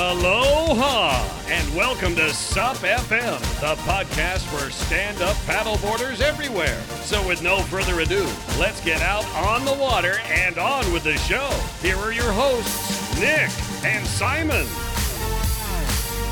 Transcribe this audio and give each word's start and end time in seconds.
Aloha 0.00 1.28
and 1.48 1.74
welcome 1.74 2.16
to 2.16 2.30
SUP 2.30 2.78
FM, 2.78 3.38
the 3.60 3.74
podcast 3.82 4.38
for 4.48 4.70
stand 4.70 5.20
up 5.20 5.36
paddleboarders 5.44 6.22
everywhere. 6.22 6.80
So, 7.02 7.24
with 7.28 7.42
no 7.42 7.58
further 7.64 8.00
ado, 8.00 8.26
let's 8.58 8.82
get 8.82 9.02
out 9.02 9.26
on 9.36 9.66
the 9.66 9.74
water 9.74 10.14
and 10.24 10.56
on 10.56 10.90
with 10.90 11.04
the 11.04 11.18
show. 11.18 11.50
Here 11.82 11.98
are 11.98 12.12
your 12.12 12.32
hosts, 12.32 13.20
Nick 13.20 13.50
and 13.84 14.06
Simon. 14.06 14.66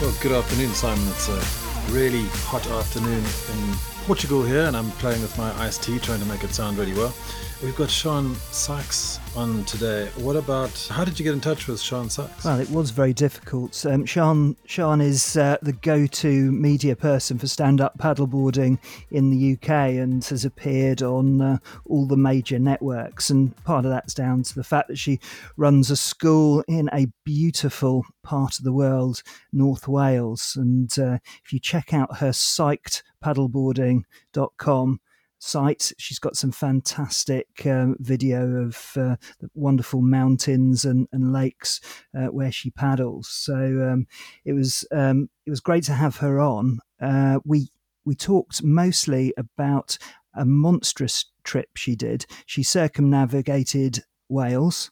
Well, 0.01 0.17
good 0.23 0.33
afternoon, 0.33 0.73
Simon. 0.73 1.07
It's 1.09 1.29
a 1.29 1.93
really 1.93 2.25
hot 2.47 2.67
afternoon 2.69 3.23
in 3.23 3.75
Portugal 4.07 4.43
here, 4.45 4.65
and 4.65 4.79
I'm 4.79 4.91
playing 4.93 5.21
with 5.21 5.37
my 5.37 5.53
iced 5.61 5.83
tea, 5.83 5.99
trying 5.99 6.21
to 6.21 6.27
make 6.27 6.43
it 6.43 6.55
sound 6.55 6.79
really 6.79 6.95
well. 6.95 7.13
We've 7.61 7.75
got 7.75 7.91
Sian 7.91 8.37
Sykes 8.53 9.19
on 9.35 9.65
today. 9.65 10.09
What 10.19 10.37
about 10.37 10.71
how 10.93 11.05
did 11.05 11.19
you 11.19 11.25
get 11.25 11.33
in 11.33 11.41
touch 11.41 11.67
with 11.67 11.81
Sian 11.81 12.09
Sykes? 12.09 12.45
Well, 12.45 12.61
it 12.61 12.71
was 12.71 12.93
very 12.93 13.13
difficult. 13.13 13.85
Um, 13.85 14.07
Sian 14.07 14.55
Sian 14.69 15.01
is 15.01 15.37
uh, 15.37 15.57
the 15.61 15.73
go-to 15.73 16.53
media 16.53 16.95
person 16.95 17.37
for 17.37 17.49
stand-up 17.49 17.99
paddleboarding 17.99 18.79
in 19.11 19.31
the 19.31 19.55
UK 19.55 19.71
and 19.71 20.25
has 20.27 20.45
appeared 20.45 21.03
on 21.03 21.41
uh, 21.41 21.59
all 21.87 22.07
the 22.07 22.17
major 22.17 22.61
networks. 22.61 23.29
And 23.29 23.57
part 23.65 23.85
of 23.85 23.91
that's 23.91 24.15
down 24.15 24.45
to 24.45 24.55
the 24.55 24.63
fact 24.63 24.87
that 24.87 24.99
she 24.99 25.19
runs 25.57 25.91
a 25.91 25.97
school 25.97 26.63
in 26.69 26.89
a 26.93 27.09
beautiful 27.25 28.07
part 28.23 28.59
of 28.59 28.65
the 28.65 28.73
world, 28.73 29.25
North 29.53 29.89
Wales. 29.89 30.53
And 30.55 30.97
uh, 30.97 31.19
if 31.45 31.53
you 31.53 31.59
check 31.59 31.93
out 31.93 32.19
her 32.19 32.31
psychedpaddleboarding.com 32.31 35.01
site. 35.39 35.93
She's 35.99 36.19
got 36.19 36.37
some 36.37 36.53
fantastic 36.53 37.47
um, 37.67 37.97
video 37.99 38.63
of 38.63 38.93
uh, 38.97 39.17
the 39.41 39.51
wonderful 39.55 40.03
mountains 40.03 40.85
and, 40.85 41.09
and 41.13 41.33
lakes 41.33 41.81
uh, 42.17 42.27
where 42.27 42.53
she 42.53 42.71
paddles. 42.71 43.29
So 43.29 43.55
um, 43.55 44.07
it 44.45 44.53
was 44.53 44.87
um, 44.93 45.29
it 45.47 45.51
was 45.51 45.61
great 45.61 45.85
to 45.85 45.95
have 45.95 46.17
her 46.19 46.41
on. 46.41 46.81
Uh, 47.01 47.41
we 47.45 47.69
we 48.05 48.15
talked 48.15 48.63
mostly 48.63 49.35
about 49.37 49.99
a 50.35 50.45
monstrous 50.45 51.27
trip 51.45 51.71
she 51.77 51.97
did. 51.97 52.27
She 52.47 52.63
circumnavigated 52.63 54.05
Wales. 54.29 54.91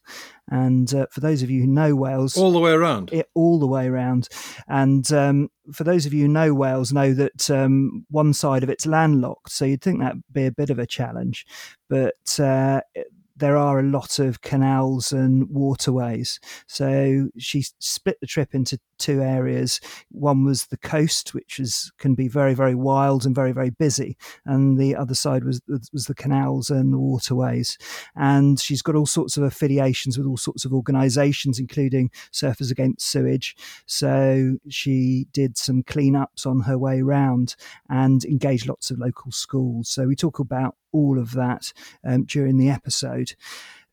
And 0.48 0.92
uh, 0.94 1.06
for 1.10 1.20
those 1.20 1.42
of 1.42 1.50
you 1.50 1.62
who 1.62 1.66
know 1.66 1.96
Wales, 1.96 2.36
all 2.36 2.52
the 2.52 2.60
way 2.60 2.72
around, 2.72 3.12
it, 3.12 3.28
all 3.34 3.58
the 3.58 3.66
way 3.66 3.86
around. 3.86 4.28
And 4.68 5.10
um, 5.12 5.48
for 5.72 5.84
those 5.84 6.06
of 6.06 6.14
you 6.14 6.22
who 6.22 6.28
know 6.28 6.54
Wales, 6.54 6.92
know 6.92 7.12
that 7.14 7.50
um, 7.50 8.06
one 8.10 8.32
side 8.32 8.62
of 8.62 8.70
it's 8.70 8.86
landlocked, 8.86 9.50
so 9.50 9.64
you'd 9.64 9.82
think 9.82 10.00
that'd 10.00 10.22
be 10.30 10.46
a 10.46 10.52
bit 10.52 10.70
of 10.70 10.78
a 10.78 10.86
challenge. 10.86 11.46
But 11.88 12.38
uh, 12.38 12.80
there 13.36 13.56
are 13.56 13.78
a 13.78 13.82
lot 13.82 14.18
of 14.18 14.40
canals 14.40 15.12
and 15.12 15.48
waterways. 15.50 16.40
So 16.66 17.28
she 17.38 17.64
split 17.78 18.18
the 18.20 18.26
trip 18.26 18.54
into 18.54 18.78
two 18.98 19.22
areas. 19.22 19.80
One 20.10 20.44
was 20.44 20.66
the 20.66 20.78
coast, 20.78 21.34
which 21.34 21.58
is 21.58 21.92
can 21.98 22.14
be 22.14 22.28
very 22.28 22.54
very 22.54 22.74
wild 22.74 23.26
and 23.26 23.34
very 23.34 23.52
very 23.52 23.70
busy, 23.70 24.16
and 24.44 24.78
the 24.78 24.96
other 24.96 25.14
side 25.14 25.44
was 25.44 25.60
was 25.68 26.06
the 26.06 26.14
canals 26.14 26.70
and 26.70 26.92
the 26.92 26.98
waterways. 26.98 27.76
And 28.14 28.58
she's 28.58 28.82
got 28.82 28.94
all 28.94 29.06
sorts 29.06 29.36
of 29.36 29.42
affiliations 29.42 30.16
with 30.16 30.26
all 30.26 30.36
sorts 30.36 30.64
of 30.64 30.72
organisations, 30.72 31.58
including 31.58 32.10
Surfers 32.32 32.70
Against 32.70 33.06
Sewage. 33.06 33.56
So 33.86 34.56
she 34.68 35.26
did 35.32 35.58
some 35.58 35.82
cleanups 35.82 36.46
on 36.46 36.60
her 36.60 36.78
way 36.78 37.02
round 37.02 37.56
and 37.88 38.24
engaged 38.24 38.66
lots 38.66 38.90
of 38.90 38.98
local 38.98 39.32
schools. 39.32 39.88
So 39.88 40.06
we 40.06 40.16
talk 40.16 40.38
about 40.38 40.76
all 40.96 41.18
of 41.18 41.32
that 41.32 41.72
um, 42.04 42.24
during 42.24 42.56
the 42.56 42.70
episode. 42.70 43.34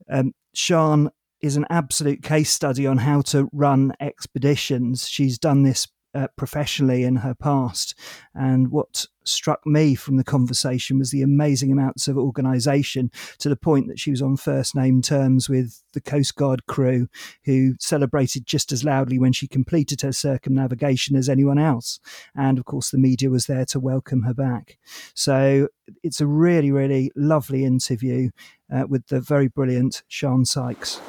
Um, 0.09 0.33
Sian 0.55 1.09
is 1.41 1.57
an 1.57 1.65
absolute 1.69 2.23
case 2.23 2.49
study 2.49 2.87
on 2.87 2.99
how 2.99 3.21
to 3.21 3.49
run 3.51 3.91
expeditions. 3.99 5.07
She's 5.07 5.37
done 5.37 5.63
this 5.63 5.87
uh, 6.13 6.27
professionally 6.35 7.03
in 7.03 7.17
her 7.17 7.33
past. 7.33 7.95
And 8.33 8.71
what 8.71 9.05
struck 9.25 9.65
me 9.65 9.95
from 9.95 10.17
the 10.17 10.23
conversation 10.23 10.99
was 10.99 11.11
the 11.11 11.21
amazing 11.21 11.71
amounts 11.71 12.07
of 12.07 12.17
organisation 12.17 13.11
to 13.39 13.49
the 13.49 13.55
point 13.55 13.87
that 13.87 13.99
she 13.99 14.11
was 14.11 14.21
on 14.21 14.37
first 14.37 14.75
name 14.75 15.01
terms 15.01 15.49
with 15.49 15.81
the 15.93 16.01
Coast 16.01 16.35
Guard 16.35 16.65
crew, 16.65 17.07
who 17.45 17.75
celebrated 17.79 18.45
just 18.45 18.71
as 18.71 18.83
loudly 18.83 19.19
when 19.19 19.33
she 19.33 19.47
completed 19.47 20.01
her 20.01 20.11
circumnavigation 20.11 21.15
as 21.15 21.29
anyone 21.29 21.59
else. 21.59 21.99
And 22.35 22.57
of 22.57 22.65
course, 22.65 22.91
the 22.91 22.97
media 22.97 23.29
was 23.29 23.45
there 23.45 23.65
to 23.65 23.79
welcome 23.79 24.23
her 24.23 24.33
back. 24.33 24.77
So 25.13 25.67
it's 26.03 26.21
a 26.21 26.27
really, 26.27 26.71
really 26.71 27.11
lovely 27.15 27.65
interview 27.65 28.29
uh, 28.73 28.85
with 28.87 29.07
the 29.07 29.21
very 29.21 29.47
brilliant 29.47 30.03
Sian 30.07 30.45
Sykes. 30.45 30.99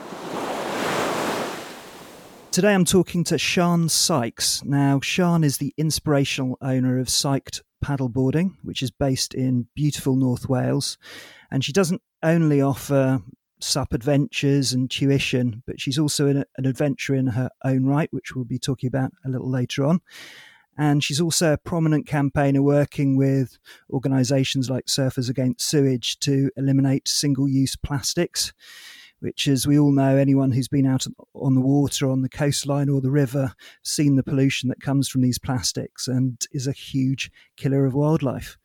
Today 2.54 2.72
I'm 2.72 2.84
talking 2.84 3.24
to 3.24 3.36
Sian 3.36 3.88
Sykes. 3.88 4.62
Now, 4.62 5.00
Sian 5.00 5.42
is 5.42 5.58
the 5.58 5.74
inspirational 5.76 6.56
owner 6.62 7.00
of 7.00 7.08
Psyched 7.08 7.62
Paddleboarding, 7.84 8.52
which 8.62 8.80
is 8.80 8.92
based 8.92 9.34
in 9.34 9.66
beautiful 9.74 10.14
North 10.14 10.48
Wales. 10.48 10.96
And 11.50 11.64
she 11.64 11.72
doesn't 11.72 12.00
only 12.22 12.62
offer 12.62 13.20
SUP 13.58 13.92
adventures 13.92 14.72
and 14.72 14.88
tuition, 14.88 15.64
but 15.66 15.80
she's 15.80 15.98
also 15.98 16.28
an, 16.28 16.44
an 16.56 16.64
adventurer 16.64 17.16
in 17.16 17.26
her 17.26 17.50
own 17.64 17.86
right, 17.86 18.08
which 18.12 18.36
we'll 18.36 18.44
be 18.44 18.60
talking 18.60 18.86
about 18.86 19.10
a 19.24 19.28
little 19.28 19.50
later 19.50 19.84
on. 19.84 20.00
And 20.78 21.02
she's 21.02 21.20
also 21.20 21.54
a 21.54 21.58
prominent 21.58 22.06
campaigner 22.06 22.62
working 22.62 23.16
with 23.16 23.58
organisations 23.90 24.70
like 24.70 24.84
Surfers 24.84 25.28
Against 25.28 25.68
Sewage 25.68 26.20
to 26.20 26.52
eliminate 26.56 27.08
single 27.08 27.48
use 27.48 27.74
plastics 27.74 28.52
which, 29.24 29.48
as 29.48 29.66
we 29.66 29.78
all 29.78 29.90
know, 29.90 30.16
anyone 30.16 30.52
who's 30.52 30.68
been 30.68 30.86
out 30.86 31.06
on 31.34 31.54
the 31.54 31.60
water, 31.60 32.08
on 32.08 32.22
the 32.22 32.28
coastline, 32.28 32.88
or 32.88 33.00
the 33.00 33.10
river, 33.10 33.54
seen 33.82 34.16
the 34.16 34.22
pollution 34.22 34.68
that 34.68 34.80
comes 34.80 35.08
from 35.08 35.22
these 35.22 35.38
plastics 35.38 36.06
and 36.06 36.46
is 36.52 36.66
a 36.66 36.72
huge 36.72 37.30
killer 37.56 37.86
of 37.86 37.94
wildlife. 37.94 38.58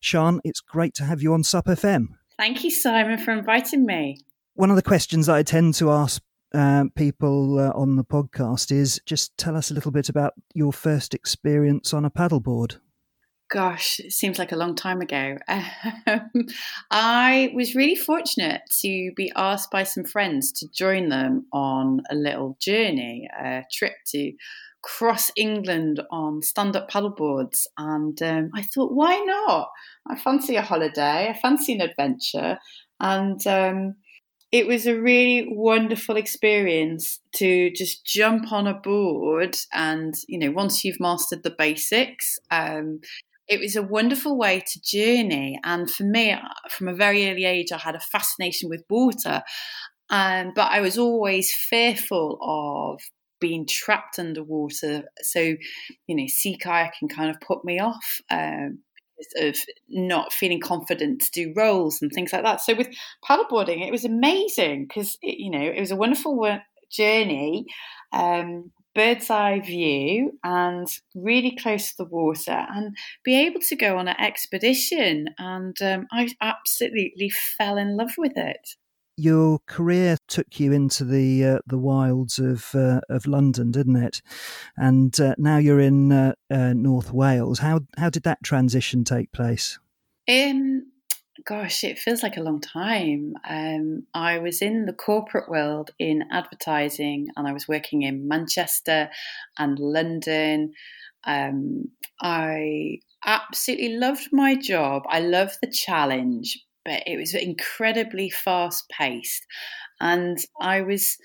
Sian, 0.00 0.40
it's 0.44 0.60
great 0.60 0.94
to 0.94 1.04
have 1.04 1.22
you 1.22 1.32
on 1.32 1.42
SUP 1.42 1.64
FM. 1.66 2.08
Thank 2.36 2.62
you, 2.62 2.70
Simon, 2.70 3.18
for 3.18 3.32
inviting 3.32 3.86
me. 3.86 4.18
One 4.54 4.70
of 4.70 4.76
the 4.76 4.82
questions 4.82 5.28
I 5.28 5.42
tend 5.42 5.74
to 5.74 5.90
ask 5.90 6.22
uh, 6.52 6.84
people 6.94 7.58
uh, 7.58 7.70
on 7.70 7.96
the 7.96 8.04
podcast 8.04 8.70
is 8.70 9.00
just 9.06 9.36
tell 9.36 9.56
us 9.56 9.70
a 9.70 9.74
little 9.74 9.90
bit 9.90 10.08
about 10.08 10.34
your 10.54 10.72
first 10.72 11.14
experience 11.14 11.92
on 11.92 12.04
a 12.04 12.10
paddleboard 12.10 12.76
gosh, 13.54 14.00
it 14.00 14.12
seems 14.12 14.36
like 14.36 14.50
a 14.50 14.56
long 14.56 14.74
time 14.74 15.00
ago. 15.00 15.38
Um, 16.06 16.46
I 16.90 17.50
was 17.54 17.74
really 17.74 17.94
fortunate 17.94 18.62
to 18.82 19.12
be 19.16 19.32
asked 19.36 19.70
by 19.70 19.84
some 19.84 20.04
friends 20.04 20.52
to 20.52 20.68
join 20.68 21.08
them 21.08 21.46
on 21.52 22.02
a 22.10 22.14
little 22.14 22.58
journey, 22.60 23.28
a 23.32 23.62
trip 23.72 23.94
to 24.08 24.32
cross 24.82 25.30
England 25.36 26.02
on 26.10 26.42
stand 26.42 26.76
up 26.76 26.90
paddleboards. 26.90 27.66
And 27.78 28.20
um, 28.22 28.50
I 28.54 28.62
thought, 28.62 28.92
why 28.92 29.16
not? 29.20 29.70
I 30.06 30.16
fancy 30.16 30.56
a 30.56 30.62
holiday, 30.62 31.30
I 31.30 31.38
fancy 31.40 31.74
an 31.74 31.80
adventure. 31.80 32.58
And 33.00 33.46
um, 33.46 33.94
it 34.52 34.66
was 34.66 34.86
a 34.86 35.00
really 35.00 35.46
wonderful 35.48 36.16
experience 36.16 37.20
to 37.36 37.70
just 37.70 38.04
jump 38.04 38.52
on 38.52 38.66
a 38.66 38.74
board 38.74 39.56
and 39.72 40.14
you 40.28 40.38
know 40.38 40.50
once 40.50 40.84
you've 40.84 41.00
mastered 41.00 41.42
the 41.42 41.54
basics 41.58 42.38
um, 42.52 43.00
it 43.48 43.60
was 43.60 43.76
a 43.76 43.82
wonderful 43.82 44.36
way 44.38 44.62
to 44.66 44.80
journey. 44.80 45.58
And 45.64 45.90
for 45.90 46.04
me, 46.04 46.32
uh, 46.32 46.40
from 46.70 46.88
a 46.88 46.94
very 46.94 47.30
early 47.30 47.44
age, 47.44 47.72
I 47.72 47.78
had 47.78 47.94
a 47.94 48.00
fascination 48.00 48.68
with 48.68 48.84
water. 48.88 49.42
Um, 50.10 50.52
but 50.54 50.70
I 50.70 50.80
was 50.80 50.98
always 50.98 51.52
fearful 51.52 52.38
of 52.42 53.00
being 53.40 53.66
trapped 53.66 54.18
underwater. 54.18 55.04
So, 55.22 55.40
you 55.40 56.16
know, 56.16 56.26
sea 56.28 56.58
kayaking 56.62 57.10
kind 57.10 57.30
of 57.30 57.40
put 57.40 57.64
me 57.64 57.80
off. 57.80 58.20
Um, 58.30 58.80
of 59.36 59.56
not 59.88 60.32
feeling 60.32 60.60
confident 60.60 61.20
to 61.22 61.30
do 61.30 61.52
rolls 61.56 62.02
and 62.02 62.10
things 62.12 62.32
like 62.32 62.42
that. 62.42 62.60
So 62.60 62.74
with 62.74 62.88
paddleboarding, 63.24 63.86
it 63.86 63.92
was 63.92 64.04
amazing 64.04 64.86
because 64.86 65.16
you 65.22 65.50
know 65.50 65.62
it 65.62 65.80
was 65.80 65.92
a 65.92 65.96
wonderful 65.96 66.58
journey. 66.90 67.66
Um, 68.12 68.70
bird's 68.94 69.30
eye 69.30 69.60
view 69.60 70.38
and 70.42 70.86
really 71.14 71.56
close 71.56 71.90
to 71.90 71.96
the 71.98 72.10
water 72.10 72.66
and 72.70 72.96
be 73.24 73.34
able 73.36 73.60
to 73.60 73.76
go 73.76 73.98
on 73.98 74.08
an 74.08 74.16
expedition. 74.18 75.28
And 75.38 75.80
um, 75.82 76.06
I 76.12 76.30
absolutely 76.40 77.30
fell 77.30 77.76
in 77.76 77.96
love 77.96 78.12
with 78.16 78.36
it. 78.36 78.70
Your 79.16 79.60
career 79.66 80.16
took 80.26 80.58
you 80.58 80.72
into 80.72 81.04
the 81.04 81.44
uh, 81.44 81.58
the 81.66 81.78
wilds 81.78 82.40
of 82.40 82.74
uh, 82.74 83.00
of 83.08 83.28
London, 83.28 83.70
didn't 83.70 83.94
it? 83.94 84.20
And 84.76 85.18
uh, 85.20 85.36
now 85.38 85.58
you're 85.58 85.78
in 85.78 86.10
uh, 86.10 86.32
uh, 86.50 86.72
North 86.72 87.12
Wales. 87.12 87.60
How 87.60 87.80
how 87.96 88.10
did 88.10 88.24
that 88.24 88.42
transition 88.42 89.04
take 89.04 89.30
place? 89.30 89.78
Um, 90.28 90.86
gosh, 91.46 91.84
it 91.84 91.98
feels 91.98 92.22
like 92.22 92.36
a 92.36 92.42
long 92.42 92.60
time. 92.60 93.34
Um, 93.48 94.06
I 94.14 94.38
was 94.38 94.62
in 94.62 94.86
the 94.86 94.92
corporate 94.92 95.48
world 95.48 95.90
in 95.98 96.24
advertising 96.32 97.28
and 97.36 97.46
I 97.46 97.52
was 97.52 97.68
working 97.68 98.02
in 98.02 98.28
Manchester 98.28 99.10
and 99.58 99.78
London. 99.78 100.72
Um, 101.24 101.90
I 102.22 102.98
absolutely 103.24 103.96
loved 103.96 104.28
my 104.32 104.54
job. 104.54 105.02
I 105.08 105.20
loved 105.20 105.58
the 105.60 105.70
challenge, 105.70 106.58
but 106.84 107.02
it 107.06 107.18
was 107.18 107.34
incredibly 107.34 108.30
fast 108.30 108.84
paced. 108.90 109.44
And 110.00 110.38
I 110.60 110.80
was 110.82 111.16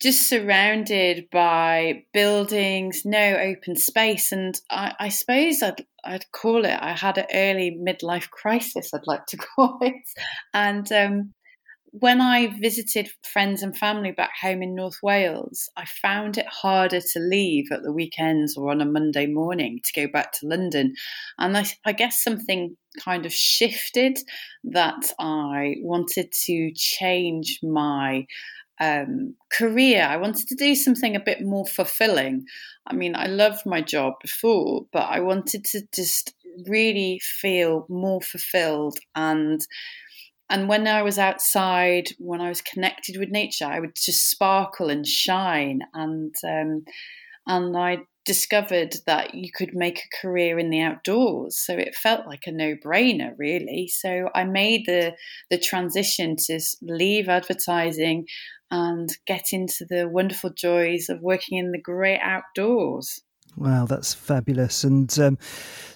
just 0.00 0.28
surrounded 0.28 1.28
by 1.30 2.04
buildings, 2.12 3.02
no 3.04 3.36
open 3.36 3.76
space, 3.76 4.32
and 4.32 4.54
I, 4.70 4.94
I 4.98 5.08
suppose 5.08 5.62
I'd 5.62 5.84
I'd 6.04 6.30
call 6.32 6.64
it. 6.64 6.78
I 6.80 6.92
had 6.92 7.18
an 7.18 7.26
early 7.34 7.76
midlife 7.80 8.30
crisis. 8.30 8.90
I'd 8.94 9.06
like 9.06 9.26
to 9.26 9.36
call 9.56 9.78
it, 9.80 10.08
and 10.54 10.90
um, 10.92 11.34
when 11.92 12.20
I 12.20 12.54
visited 12.60 13.08
friends 13.22 13.62
and 13.62 13.76
family 13.76 14.12
back 14.12 14.32
home 14.40 14.62
in 14.62 14.74
North 14.74 14.98
Wales, 15.02 15.68
I 15.76 15.84
found 15.86 16.38
it 16.38 16.46
harder 16.46 17.00
to 17.00 17.20
leave 17.20 17.66
at 17.72 17.82
the 17.82 17.92
weekends 17.92 18.56
or 18.56 18.70
on 18.70 18.80
a 18.80 18.86
Monday 18.86 19.26
morning 19.26 19.80
to 19.84 20.00
go 20.00 20.10
back 20.10 20.32
to 20.32 20.46
London. 20.46 20.94
And 21.38 21.56
I, 21.56 21.66
I, 21.84 21.92
guess 21.92 22.22
something 22.22 22.76
kind 23.02 23.24
of 23.24 23.32
shifted 23.32 24.18
that 24.64 25.12
I 25.18 25.76
wanted 25.80 26.30
to 26.46 26.70
change 26.74 27.58
my 27.62 28.26
um, 28.80 29.34
career. 29.52 30.02
I 30.02 30.16
wanted 30.16 30.46
to 30.48 30.54
do 30.54 30.74
something 30.74 31.16
a 31.16 31.20
bit 31.20 31.42
more 31.42 31.66
fulfilling. 31.66 32.44
I 32.86 32.94
mean, 32.94 33.14
I 33.16 33.26
loved 33.26 33.66
my 33.66 33.80
job 33.80 34.14
before, 34.22 34.86
but 34.92 35.08
I 35.10 35.20
wanted 35.20 35.64
to 35.66 35.82
just 35.94 36.34
really 36.66 37.20
feel 37.22 37.86
more 37.88 38.20
fulfilled 38.20 38.98
and 39.14 39.60
and 40.50 40.68
when 40.68 40.86
I 40.86 41.02
was 41.02 41.18
outside, 41.18 42.08
when 42.18 42.40
I 42.40 42.48
was 42.48 42.62
connected 42.62 43.18
with 43.18 43.28
nature, 43.28 43.66
I 43.66 43.80
would 43.80 43.94
just 43.94 44.30
sparkle 44.30 44.88
and 44.88 45.06
shine. 45.06 45.80
And 45.92 46.34
um, 46.42 46.84
and 47.46 47.76
I 47.76 47.98
discovered 48.24 48.94
that 49.06 49.34
you 49.34 49.50
could 49.54 49.74
make 49.74 49.98
a 49.98 50.20
career 50.20 50.58
in 50.58 50.68
the 50.70 50.80
outdoors. 50.80 51.58
So 51.58 51.74
it 51.74 51.94
felt 51.94 52.26
like 52.26 52.42
a 52.46 52.52
no-brainer, 52.52 53.32
really. 53.38 53.88
So 53.88 54.28
I 54.34 54.44
made 54.44 54.84
the 54.86 55.14
the 55.50 55.58
transition 55.58 56.36
to 56.46 56.60
leave 56.82 57.28
advertising 57.28 58.26
and 58.70 59.10
get 59.26 59.52
into 59.52 59.84
the 59.88 60.08
wonderful 60.08 60.50
joys 60.50 61.08
of 61.08 61.20
working 61.20 61.58
in 61.58 61.72
the 61.72 61.80
great 61.80 62.20
outdoors. 62.20 63.22
Wow, 63.56 63.86
that's 63.86 64.12
fabulous. 64.14 64.84
And 64.84 65.18
um, 65.18 65.36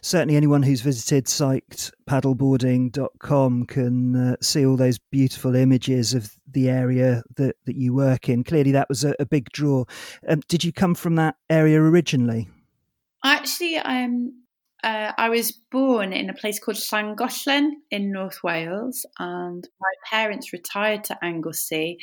certainly 0.01 0.35
anyone 0.37 0.65
who's 0.65 0.81
visited 0.81 1.27
psychedpaddleboarding.com 1.27 3.67
can 3.67 4.17
uh, 4.17 4.35
see 4.41 4.67
all 4.67 4.77
those 4.77 4.99
beautiful 4.99 5.55
images 5.55 6.13
of 6.15 6.35
the 6.51 6.69
area 6.69 7.23
that, 7.37 7.55
that 7.67 7.77
you 7.77 7.95
work 7.95 8.29
in. 8.29 8.43
Clearly, 8.43 8.73
that 8.73 8.89
was 8.89 9.05
a, 9.05 9.15
a 9.21 9.27
big 9.27 9.49
draw. 9.53 9.85
Um, 10.27 10.41
did 10.49 10.65
you 10.65 10.73
come 10.73 10.97
from 10.97 11.15
that 11.17 11.37
area 11.49 11.81
originally? 11.81 12.49
Actually, 13.25 13.77
um, 13.77 14.42
uh, 14.83 15.13
I 15.17 15.29
was 15.29 15.53
born 15.53 16.13
in 16.13 16.29
a 16.29 16.35
place 16.35 16.59
called 16.59 16.77
Llangollen 16.77 17.71
in 17.91 18.11
North 18.11 18.43
Wales, 18.43 19.07
and 19.19 19.69
my 19.81 19.93
parents 20.11 20.53
retired 20.53 21.05
to 21.05 21.25
Anglesey, 21.25 21.99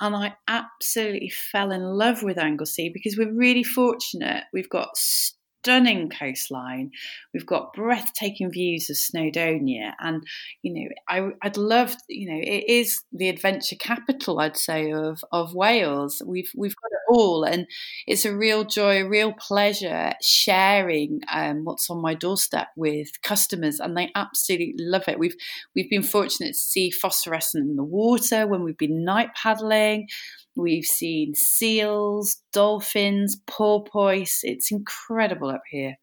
and 0.00 0.16
I 0.16 0.34
absolutely 0.48 1.30
fell 1.30 1.70
in 1.70 1.82
love 1.82 2.22
with 2.22 2.38
Anglesey 2.38 2.90
because 2.92 3.16
we're 3.16 3.32
really 3.32 3.62
fortunate. 3.62 4.44
We've 4.52 4.68
got 4.68 4.96
stunning 4.96 6.10
coastline. 6.10 6.90
We've 7.32 7.46
got 7.46 7.72
breathtaking 7.72 8.50
views 8.50 8.90
of 8.90 8.96
Snowdonia, 8.96 9.92
and 10.00 10.22
you 10.62 10.74
know, 10.74 10.88
I, 11.08 11.20
would 11.44 11.56
love, 11.56 11.96
you 12.08 12.30
know, 12.30 12.40
it 12.42 12.68
is 12.68 13.02
the 13.12 13.28
adventure 13.28 13.76
capital, 13.76 14.40
I'd 14.40 14.56
say, 14.56 14.90
of 14.92 15.20
of 15.32 15.54
Wales. 15.54 16.20
We've 16.26 16.50
we've 16.56 16.74
got 16.74 16.90
all, 17.14 17.44
and 17.44 17.66
it's 18.06 18.24
a 18.24 18.36
real 18.36 18.64
joy, 18.64 19.02
a 19.02 19.08
real 19.08 19.32
pleasure 19.32 20.12
sharing 20.20 21.20
um, 21.32 21.64
what's 21.64 21.88
on 21.90 22.02
my 22.02 22.14
doorstep 22.14 22.68
with 22.76 23.20
customers, 23.22 23.80
and 23.80 23.96
they 23.96 24.10
absolutely 24.14 24.74
love 24.78 25.08
it. 25.08 25.18
We've 25.18 25.36
we've 25.74 25.90
been 25.90 26.02
fortunate 26.02 26.52
to 26.52 26.58
see 26.58 26.90
phosphorescent 26.90 27.68
in 27.68 27.76
the 27.76 27.84
water 27.84 28.46
when 28.46 28.64
we've 28.64 28.78
been 28.78 29.04
night 29.04 29.30
paddling. 29.34 30.08
We've 30.56 30.84
seen 30.84 31.34
seals, 31.34 32.36
dolphins, 32.52 33.40
porpoise. 33.46 34.40
It's 34.42 34.70
incredible 34.70 35.50
up 35.50 35.62
here. 35.68 35.96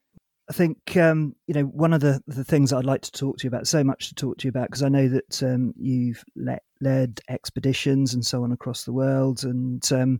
I 0.52 0.54
think 0.54 0.98
um, 0.98 1.34
you 1.48 1.54
know 1.54 1.64
one 1.64 1.94
of 1.94 2.02
the, 2.02 2.22
the 2.28 2.44
things 2.44 2.74
I'd 2.74 2.84
like 2.84 3.04
to 3.04 3.12
talk 3.14 3.38
to 3.38 3.46
you 3.46 3.48
about. 3.48 3.68
So 3.68 3.86
much 3.86 4.10
to 4.10 4.16
talk 4.16 4.38
to 4.40 4.44
you 4.44 4.50
about 4.50 4.68
because 4.68 4.84
I 4.84 4.90
know 4.90 5.08
that 5.08 5.42
um, 5.42 5.74
you've 5.78 6.26
led 6.36 7.22
expeditions 7.30 8.14
and 8.14 8.26
so 8.26 8.44
on 8.44 8.52
across 8.52 8.84
the 8.84 8.92
world, 8.92 9.46
and 9.46 9.82
um, 9.94 10.20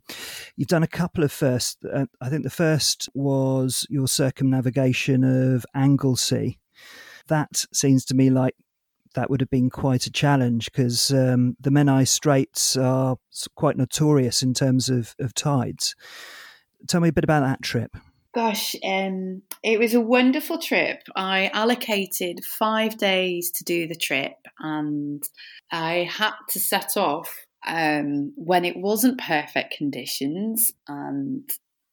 you've 0.56 0.70
done 0.70 0.84
a 0.84 0.88
couple 0.88 1.26
of 1.26 1.34
first. 1.34 1.84
Uh, 1.84 2.06
I 2.22 2.30
think 2.30 2.44
the 2.44 2.50
first 2.50 3.10
was 3.14 3.86
your 3.90 4.08
circumnavigation 4.08 5.26
of 5.26 5.66
Anglesey. 5.76 6.60
That 7.28 7.66
seems 7.74 8.06
to 8.06 8.16
me 8.16 8.30
like 8.30 8.56
that 9.16 9.30
would 9.30 9.42
have 9.42 9.50
been 9.50 9.70
quite 9.70 10.06
a 10.06 10.12
challenge 10.12 10.72
because 10.72 11.12
um, 11.12 11.58
the 11.60 11.72
Menai 11.72 12.08
Straits 12.08 12.78
are 12.78 13.18
quite 13.56 13.76
notorious 13.76 14.44
in 14.44 14.54
terms 14.54 14.88
of, 14.88 15.14
of 15.20 15.34
tides. 15.34 15.94
Tell 16.88 17.02
me 17.02 17.10
a 17.10 17.14
bit 17.14 17.26
about 17.26 17.42
that 17.42 17.62
trip. 17.62 17.98
Gosh, 18.34 18.76
um, 18.84 19.42
it 19.62 19.78
was 19.78 19.94
a 19.94 20.00
wonderful 20.00 20.58
trip. 20.58 21.04
I 21.16 21.50
allocated 21.54 22.46
five 22.46 22.98
days 22.98 23.52
to 23.52 23.66
do 23.66 23.88
the 23.88 23.96
trip, 23.96 24.38
and 24.60 25.22
I 25.70 26.10
had 26.10 26.34
to 26.50 26.60
set 26.60 26.96
off 26.96 27.46
um, 27.68 28.32
when 28.36 28.64
it 28.64 28.78
wasn't 28.78 29.20
perfect 29.20 29.76
conditions, 29.78 30.72
and 30.88 31.50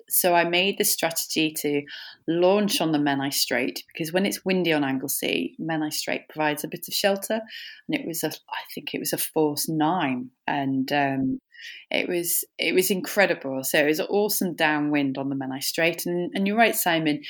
so 0.08 0.32
I 0.32 0.44
made 0.44 0.78
the 0.78 0.84
strategy 0.84 1.52
to 1.58 1.82
launch 2.28 2.80
on 2.80 2.92
the 2.92 2.98
Menai 2.98 3.32
Strait 3.34 3.82
because 3.92 4.12
when 4.12 4.24
it's 4.24 4.44
windy 4.44 4.72
on 4.72 4.84
Anglesey, 4.84 5.56
Menai 5.60 5.92
Strait 5.92 6.28
provides 6.28 6.62
a 6.62 6.68
bit 6.68 6.86
of 6.86 6.94
shelter, 6.94 7.40
and 7.88 8.00
it 8.00 8.06
was 8.06 8.22
a, 8.22 8.28
I 8.28 8.62
think 8.72 8.94
it 8.94 9.00
was 9.00 9.12
a 9.12 9.18
force 9.18 9.68
nine, 9.68 10.30
and 10.46 10.90
um, 10.92 11.40
it 11.90 12.08
was 12.08 12.44
it 12.58 12.74
was 12.74 12.90
incredible. 12.90 13.64
So 13.64 13.78
it 13.80 13.86
was 13.86 14.00
awesome 14.00 14.54
downwind 14.54 15.18
on 15.18 15.28
the 15.28 15.36
Menai 15.36 15.62
Strait, 15.62 16.06
and, 16.06 16.30
and 16.34 16.46
you're 16.46 16.56
right, 16.56 16.76
Simon. 16.76 17.22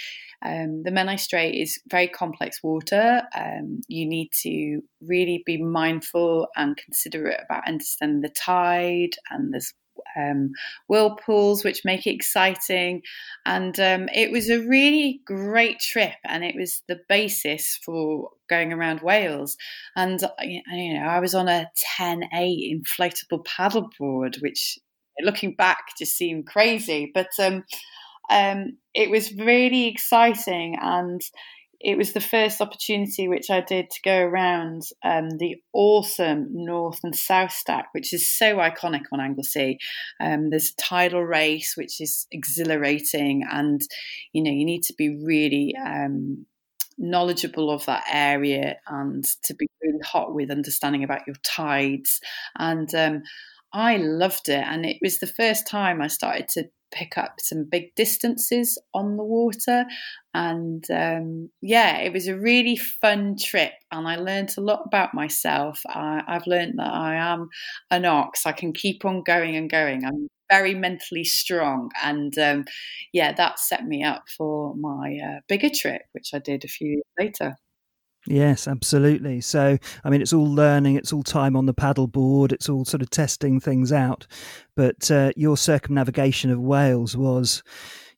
Um, 0.44 0.82
the 0.84 0.90
Menai 0.90 1.18
Strait 1.18 1.60
is 1.60 1.80
very 1.90 2.06
complex 2.06 2.62
water. 2.62 3.22
Um, 3.36 3.80
you 3.88 4.06
need 4.06 4.30
to 4.42 4.80
really 5.00 5.42
be 5.44 5.60
mindful 5.60 6.48
and 6.56 6.76
considerate 6.76 7.40
about 7.44 7.66
understanding 7.66 8.20
the 8.20 8.28
tide, 8.28 9.16
and 9.30 9.52
there's 9.52 9.74
um, 10.16 10.52
whirlpools, 10.88 11.64
which 11.64 11.84
make 11.84 12.06
it 12.06 12.14
exciting. 12.14 13.02
And 13.46 13.78
um, 13.80 14.08
it 14.14 14.30
was 14.30 14.50
a 14.50 14.66
really 14.66 15.20
great 15.24 15.80
trip, 15.80 16.16
and 16.24 16.44
it 16.44 16.54
was 16.56 16.82
the 16.88 17.00
basis 17.08 17.78
for 17.84 18.30
going 18.48 18.72
around 18.72 19.00
Wales. 19.00 19.56
And 19.96 20.22
uh, 20.22 20.30
you 20.42 20.94
know, 20.94 21.06
I 21.06 21.20
was 21.20 21.34
on 21.34 21.48
a 21.48 21.70
10A 22.00 22.72
inflatable 22.72 23.44
paddleboard, 23.44 24.40
which 24.42 24.78
looking 25.20 25.54
back 25.54 25.96
just 25.98 26.16
seemed 26.16 26.46
crazy, 26.46 27.10
but 27.12 27.28
um, 27.40 27.64
um, 28.30 28.76
it 28.94 29.10
was 29.10 29.34
really 29.34 29.86
exciting 29.86 30.76
and 30.80 31.20
it 31.80 31.96
was 31.96 32.12
the 32.12 32.20
first 32.20 32.60
opportunity 32.60 33.28
which 33.28 33.50
I 33.50 33.60
did 33.60 33.90
to 33.90 34.00
go 34.02 34.18
around 34.18 34.82
um, 35.04 35.30
the 35.38 35.56
awesome 35.72 36.48
North 36.50 37.00
and 37.04 37.14
South 37.14 37.52
Stack, 37.52 37.88
which 37.92 38.12
is 38.12 38.30
so 38.36 38.56
iconic 38.56 39.04
on 39.12 39.20
Anglesey. 39.20 39.78
Um, 40.20 40.50
there's 40.50 40.72
a 40.72 40.82
tidal 40.82 41.24
race, 41.24 41.74
which 41.76 42.00
is 42.00 42.26
exhilarating, 42.32 43.44
and 43.48 43.80
you 44.32 44.42
know 44.42 44.50
you 44.50 44.64
need 44.64 44.82
to 44.84 44.94
be 44.94 45.22
really 45.24 45.74
um, 45.84 46.46
knowledgeable 46.98 47.70
of 47.70 47.86
that 47.86 48.04
area 48.10 48.76
and 48.88 49.24
to 49.44 49.54
be 49.54 49.68
really 49.80 50.00
hot 50.04 50.34
with 50.34 50.50
understanding 50.50 51.04
about 51.04 51.26
your 51.28 51.36
tides. 51.44 52.20
And 52.58 52.92
um, 52.94 53.22
I 53.72 53.98
loved 53.98 54.48
it, 54.48 54.64
and 54.66 54.84
it 54.84 54.96
was 55.00 55.20
the 55.20 55.28
first 55.28 55.68
time 55.68 56.02
I 56.02 56.08
started 56.08 56.48
to 56.54 56.64
pick 56.90 57.18
up 57.18 57.36
some 57.40 57.64
big 57.64 57.94
distances 57.94 58.78
on 58.94 59.16
the 59.16 59.24
water. 59.24 59.84
And 60.34 60.84
um, 60.90 61.50
yeah, 61.60 61.98
it 61.98 62.12
was 62.12 62.28
a 62.28 62.38
really 62.38 62.76
fun 62.76 63.36
trip. 63.36 63.72
And 63.90 64.06
I 64.06 64.16
learned 64.16 64.54
a 64.56 64.60
lot 64.60 64.82
about 64.86 65.14
myself. 65.14 65.82
I, 65.88 66.22
I've 66.26 66.46
learned 66.46 66.78
that 66.78 66.92
I 66.92 67.16
am 67.16 67.48
an 67.90 68.04
ox, 68.04 68.46
I 68.46 68.52
can 68.52 68.72
keep 68.72 69.04
on 69.04 69.22
going 69.22 69.56
and 69.56 69.70
going. 69.70 70.04
I'm 70.04 70.28
very 70.50 70.74
mentally 70.74 71.24
strong. 71.24 71.90
And 72.02 72.36
um, 72.38 72.64
yeah, 73.12 73.32
that 73.32 73.58
set 73.58 73.84
me 73.84 74.02
up 74.02 74.24
for 74.36 74.74
my 74.76 75.18
uh, 75.24 75.40
bigger 75.48 75.70
trip, 75.70 76.02
which 76.12 76.30
I 76.32 76.38
did 76.38 76.64
a 76.64 76.68
few 76.68 76.88
years 76.88 77.02
later. 77.18 77.56
Yes, 78.30 78.68
absolutely. 78.68 79.40
So, 79.40 79.78
I 80.04 80.10
mean, 80.10 80.20
it's 80.20 80.34
all 80.34 80.44
learning, 80.46 80.96
it's 80.96 81.14
all 81.14 81.22
time 81.22 81.56
on 81.56 81.64
the 81.64 81.72
paddleboard, 81.72 82.52
it's 82.52 82.68
all 82.68 82.84
sort 82.84 83.00
of 83.00 83.08
testing 83.08 83.58
things 83.58 83.90
out. 83.90 84.26
But 84.76 85.10
uh, 85.10 85.32
your 85.34 85.56
circumnavigation 85.56 86.50
of 86.50 86.60
Wales 86.60 87.16
was, 87.16 87.62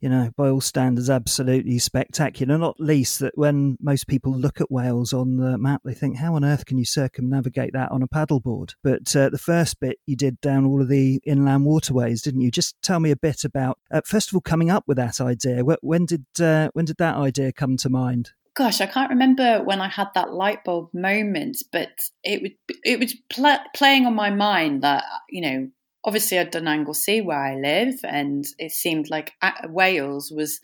you 0.01 0.09
know, 0.09 0.33
by 0.37 0.49
all 0.49 0.61
standards, 0.61 1.09
absolutely 1.09 1.79
spectacular. 1.79 2.59
Not 2.59 2.81
least 2.81 3.21
that 3.21 3.39
when 3.39 3.77
most 3.81 4.09
people 4.09 4.37
look 4.37 4.61
at 4.61 4.69
Wales 4.69 5.13
on 5.13 5.37
the 5.37 5.57
map, 5.57 5.83
they 5.85 5.95
think, 5.95 6.17
how 6.17 6.35
on 6.35 6.45
earth 6.45 6.67
can 6.67 6.77
you 6.77 6.85
circumnavigate 6.85 7.73
that 7.75 7.93
on 7.93 8.03
a 8.03 8.09
paddleboard? 8.09 8.75
But 8.83 9.15
uh, 9.15 9.31
the 9.31 9.39
first 9.39 9.79
bit 9.79 10.01
you 10.07 10.17
did 10.17 10.41
down 10.41 10.67
all 10.67 10.83
of 10.83 10.89
the 10.89 11.21
inland 11.25 11.67
waterways, 11.67 12.21
didn't 12.21 12.41
you? 12.41 12.51
Just 12.51 12.75
tell 12.83 12.99
me 12.99 13.13
a 13.13 13.17
bit 13.17 13.45
about, 13.45 13.79
uh, 13.93 14.01
first 14.05 14.31
of 14.31 14.35
all, 14.35 14.41
coming 14.41 14.71
up 14.71 14.83
with 14.89 14.97
that 14.97 15.21
idea. 15.21 15.63
When 15.63 16.05
did 16.05 16.27
uh, 16.41 16.71
when 16.73 16.85
did 16.85 16.97
that 16.97 17.15
idea 17.15 17.53
come 17.53 17.77
to 17.77 17.89
mind? 17.89 18.33
Gosh, 18.55 18.81
I 18.81 18.87
can't 18.87 19.11
remember 19.11 19.63
when 19.63 19.81
I 19.81 19.89
had 19.89 20.09
that 20.15 20.33
light 20.33 20.65
bulb 20.65 20.91
moment, 20.93 21.59
but 21.73 21.91
it 22.23 22.43
would 22.43 22.53
it 22.85 22.99
was 22.99 23.15
pl- 23.31 23.65
playing 23.75 24.07
on 24.07 24.15
my 24.15 24.31
mind 24.31 24.83
that 24.83 25.05
you 25.29 25.41
know 25.41 25.69
obviously 26.05 26.39
I'd 26.39 26.51
done 26.51 26.69
Anglesey 26.69 27.21
where 27.21 27.43
I 27.43 27.57
live, 27.57 28.01
and 28.05 28.45
it 28.59 28.73
seemed 28.73 29.11
like 29.11 29.33
uh, 29.43 29.53
Wales 29.69 30.33
was 30.35 30.61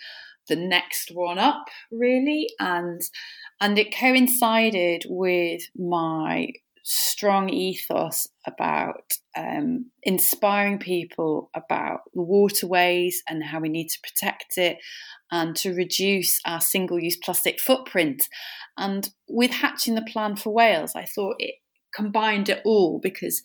the 0.49 0.57
next 0.57 1.11
one 1.13 1.39
up, 1.39 1.65
really, 1.91 2.49
and 2.59 3.01
and 3.61 3.79
it 3.79 3.97
coincided 3.97 5.05
with 5.09 5.63
my 5.77 6.49
strong 6.89 7.49
ethos 7.49 8.29
about 8.47 9.13
um, 9.37 9.91
inspiring 10.05 10.79
people 10.79 11.51
about 11.53 12.03
the 12.15 12.23
waterways 12.23 13.25
and 13.29 13.43
how 13.43 13.59
we 13.59 13.69
need 13.69 13.89
to 13.89 13.99
protect 14.01 14.57
it 14.57 14.79
and 15.33 15.57
to 15.57 15.75
reduce 15.75 16.41
our 16.47 16.61
single 16.61 17.01
use 17.01 17.17
plastic 17.17 17.59
footprint. 17.59 18.23
And 18.79 19.11
with 19.29 19.51
hatching 19.51 19.97
the 19.97 20.07
plan 20.13 20.37
for 20.37 20.55
Wales, 20.55 20.93
I 20.95 21.07
thought 21.07 21.35
it 21.41 21.57
combined 21.93 22.49
it 22.49 22.63
all 22.65 23.01
because 23.03 23.43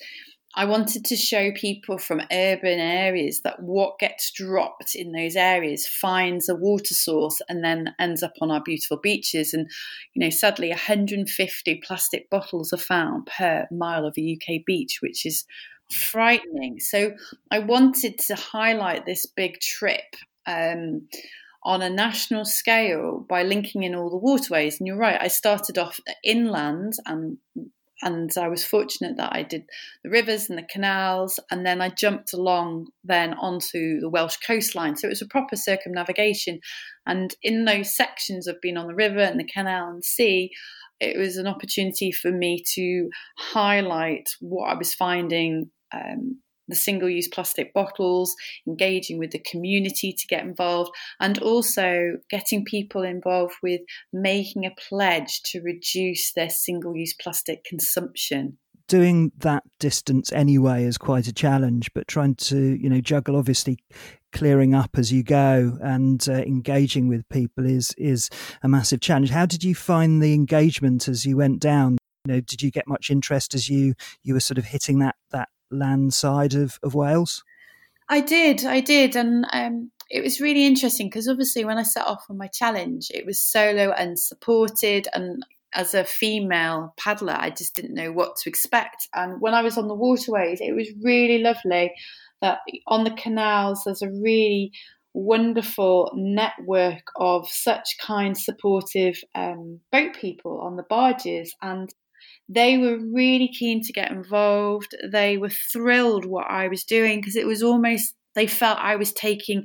I 0.55 0.65
wanted 0.65 1.05
to 1.05 1.15
show 1.15 1.51
people 1.51 1.97
from 1.97 2.21
urban 2.31 2.79
areas 2.79 3.41
that 3.41 3.61
what 3.61 3.99
gets 3.99 4.31
dropped 4.31 4.95
in 4.95 5.13
those 5.13 5.35
areas 5.35 5.87
finds 5.87 6.49
a 6.49 6.55
water 6.55 6.93
source 6.93 7.41
and 7.47 7.63
then 7.63 7.95
ends 7.99 8.21
up 8.21 8.33
on 8.41 8.51
our 8.51 8.61
beautiful 8.61 8.97
beaches. 8.97 9.53
And, 9.53 9.69
you 10.13 10.23
know, 10.23 10.29
sadly, 10.29 10.69
150 10.69 11.75
plastic 11.85 12.29
bottles 12.29 12.73
are 12.73 12.77
found 12.77 13.27
per 13.27 13.65
mile 13.71 14.05
of 14.05 14.17
a 14.17 14.37
UK 14.37 14.65
beach, 14.65 14.99
which 15.01 15.25
is 15.25 15.45
frightening. 15.89 16.79
So 16.79 17.13
I 17.49 17.59
wanted 17.59 18.19
to 18.19 18.35
highlight 18.35 19.05
this 19.05 19.25
big 19.25 19.59
trip. 19.61 20.15
Um, 20.45 21.07
on 21.63 21.83
a 21.83 21.89
national 21.91 22.43
scale 22.43 23.23
by 23.29 23.43
linking 23.43 23.83
in 23.83 23.93
all 23.93 24.09
the 24.09 24.17
waterways. 24.17 24.79
And 24.79 24.87
you're 24.87 24.97
right, 24.97 25.21
I 25.21 25.27
started 25.27 25.77
off 25.77 25.99
inland 26.23 26.93
and 27.05 27.37
and 28.01 28.29
I 28.37 28.47
was 28.47 28.65
fortunate 28.65 29.17
that 29.17 29.33
I 29.33 29.43
did 29.43 29.63
the 30.03 30.09
rivers 30.09 30.49
and 30.49 30.57
the 30.57 30.63
canals, 30.63 31.39
and 31.49 31.65
then 31.65 31.81
I 31.81 31.89
jumped 31.89 32.33
along 32.33 32.87
then 33.03 33.33
onto 33.35 33.99
the 33.99 34.09
Welsh 34.09 34.37
coastline. 34.45 34.95
So 34.95 35.07
it 35.07 35.11
was 35.11 35.21
a 35.21 35.27
proper 35.27 35.55
circumnavigation, 35.55 36.59
and 37.05 37.35
in 37.41 37.65
those 37.65 37.95
sections 37.95 38.47
of 38.47 38.61
being 38.61 38.77
on 38.77 38.87
the 38.87 38.95
river 38.95 39.21
and 39.21 39.39
the 39.39 39.45
canal 39.45 39.89
and 39.89 40.03
sea, 40.03 40.51
it 40.99 41.17
was 41.17 41.37
an 41.37 41.47
opportunity 41.47 42.11
for 42.11 42.31
me 42.31 42.63
to 42.75 43.09
highlight 43.37 44.29
what 44.39 44.69
I 44.69 44.75
was 44.75 44.93
finding 44.93 45.71
um, 45.93 46.39
the 46.67 46.75
single 46.75 47.09
use 47.09 47.27
plastic 47.27 47.73
bottles, 47.73 48.35
engaging 48.67 49.17
with 49.17 49.31
the 49.31 49.39
community 49.39 50.13
to 50.13 50.27
get 50.27 50.43
involved, 50.43 50.91
and 51.19 51.39
also 51.39 52.17
getting 52.29 52.65
people 52.65 53.03
involved 53.03 53.55
with 53.61 53.81
making 54.13 54.65
a 54.65 54.71
pledge 54.89 55.41
to 55.43 55.61
reduce 55.61 56.33
their 56.33 56.49
single 56.49 56.95
use 56.95 57.13
plastic 57.13 57.63
consumption. 57.63 58.57
Doing 58.87 59.31
that 59.37 59.63
distance 59.79 60.33
anyway 60.33 60.83
is 60.83 60.97
quite 60.97 61.25
a 61.27 61.31
challenge 61.31 61.89
but 61.93 62.09
trying 62.09 62.35
to 62.35 62.75
you 62.75 62.89
know 62.89 62.99
juggle 62.99 63.37
obviously 63.37 63.77
clearing 64.33 64.75
up 64.75 64.97
as 64.97 65.13
you 65.13 65.23
go 65.23 65.77
and 65.81 66.27
uh, 66.27 66.33
engaging 66.33 67.07
with 67.07 67.27
people 67.29 67.65
is 67.65 67.93
is 67.97 68.29
a 68.63 68.67
massive 68.67 68.99
challenge. 68.99 69.29
How 69.29 69.45
did 69.45 69.63
you 69.63 69.75
find 69.75 70.21
the 70.21 70.33
engagement 70.33 71.07
as 71.07 71.25
you 71.25 71.37
went 71.37 71.59
down? 71.59 71.97
You 72.25 72.33
know 72.33 72.41
did 72.41 72.61
you 72.61 72.69
get 72.69 72.87
much 72.87 73.09
interest 73.09 73.53
as 73.53 73.69
you 73.69 73.93
you 74.23 74.33
were 74.33 74.41
sort 74.41 74.57
of 74.57 74.65
hitting 74.65 74.99
that 74.99 75.15
that 75.31 75.47
land 75.71 76.13
side 76.13 76.53
of, 76.53 76.79
of 76.83 76.93
Wales? 76.93 77.43
I 78.09 78.21
did, 78.21 78.65
I 78.65 78.81
did, 78.81 79.15
and 79.15 79.45
um, 79.53 79.91
it 80.09 80.21
was 80.21 80.41
really 80.41 80.65
interesting 80.65 81.07
because 81.07 81.29
obviously 81.29 81.63
when 81.63 81.77
I 81.77 81.83
set 81.83 82.05
off 82.05 82.25
on 82.29 82.37
my 82.37 82.47
challenge, 82.47 83.07
it 83.13 83.25
was 83.25 83.41
solo 83.41 83.91
and 83.91 84.19
supported, 84.19 85.07
and 85.13 85.45
as 85.73 85.93
a 85.93 86.03
female 86.03 86.93
paddler, 86.97 87.37
I 87.37 87.49
just 87.49 87.75
didn't 87.75 87.93
know 87.93 88.11
what 88.11 88.35
to 88.37 88.49
expect. 88.49 89.07
And 89.15 89.39
when 89.39 89.53
I 89.53 89.61
was 89.61 89.77
on 89.77 89.87
the 89.87 89.95
waterways, 89.95 90.59
it 90.59 90.75
was 90.75 90.89
really 91.01 91.37
lovely 91.37 91.93
that 92.41 92.59
on 92.87 93.03
the 93.03 93.11
canals 93.11 93.83
there's 93.85 94.01
a 94.01 94.09
really 94.09 94.71
wonderful 95.13 96.11
network 96.15 97.03
of 97.15 97.47
such 97.47 97.97
kind, 97.99 98.37
supportive 98.37 99.21
um, 99.35 99.79
boat 99.91 100.15
people 100.19 100.59
on 100.61 100.75
the 100.75 100.83
barges, 100.83 101.53
and 101.61 101.93
they 102.53 102.77
were 102.77 102.97
really 102.97 103.47
keen 103.47 103.81
to 103.83 103.93
get 103.93 104.11
involved. 104.11 104.95
They 105.09 105.37
were 105.37 105.49
thrilled 105.49 106.25
what 106.25 106.49
I 106.49 106.67
was 106.67 106.83
doing 106.83 107.19
because 107.19 107.35
it 107.35 107.47
was 107.47 107.63
almost, 107.63 108.13
they 108.35 108.47
felt 108.47 108.77
I 108.79 108.97
was 108.97 109.13
taking 109.13 109.63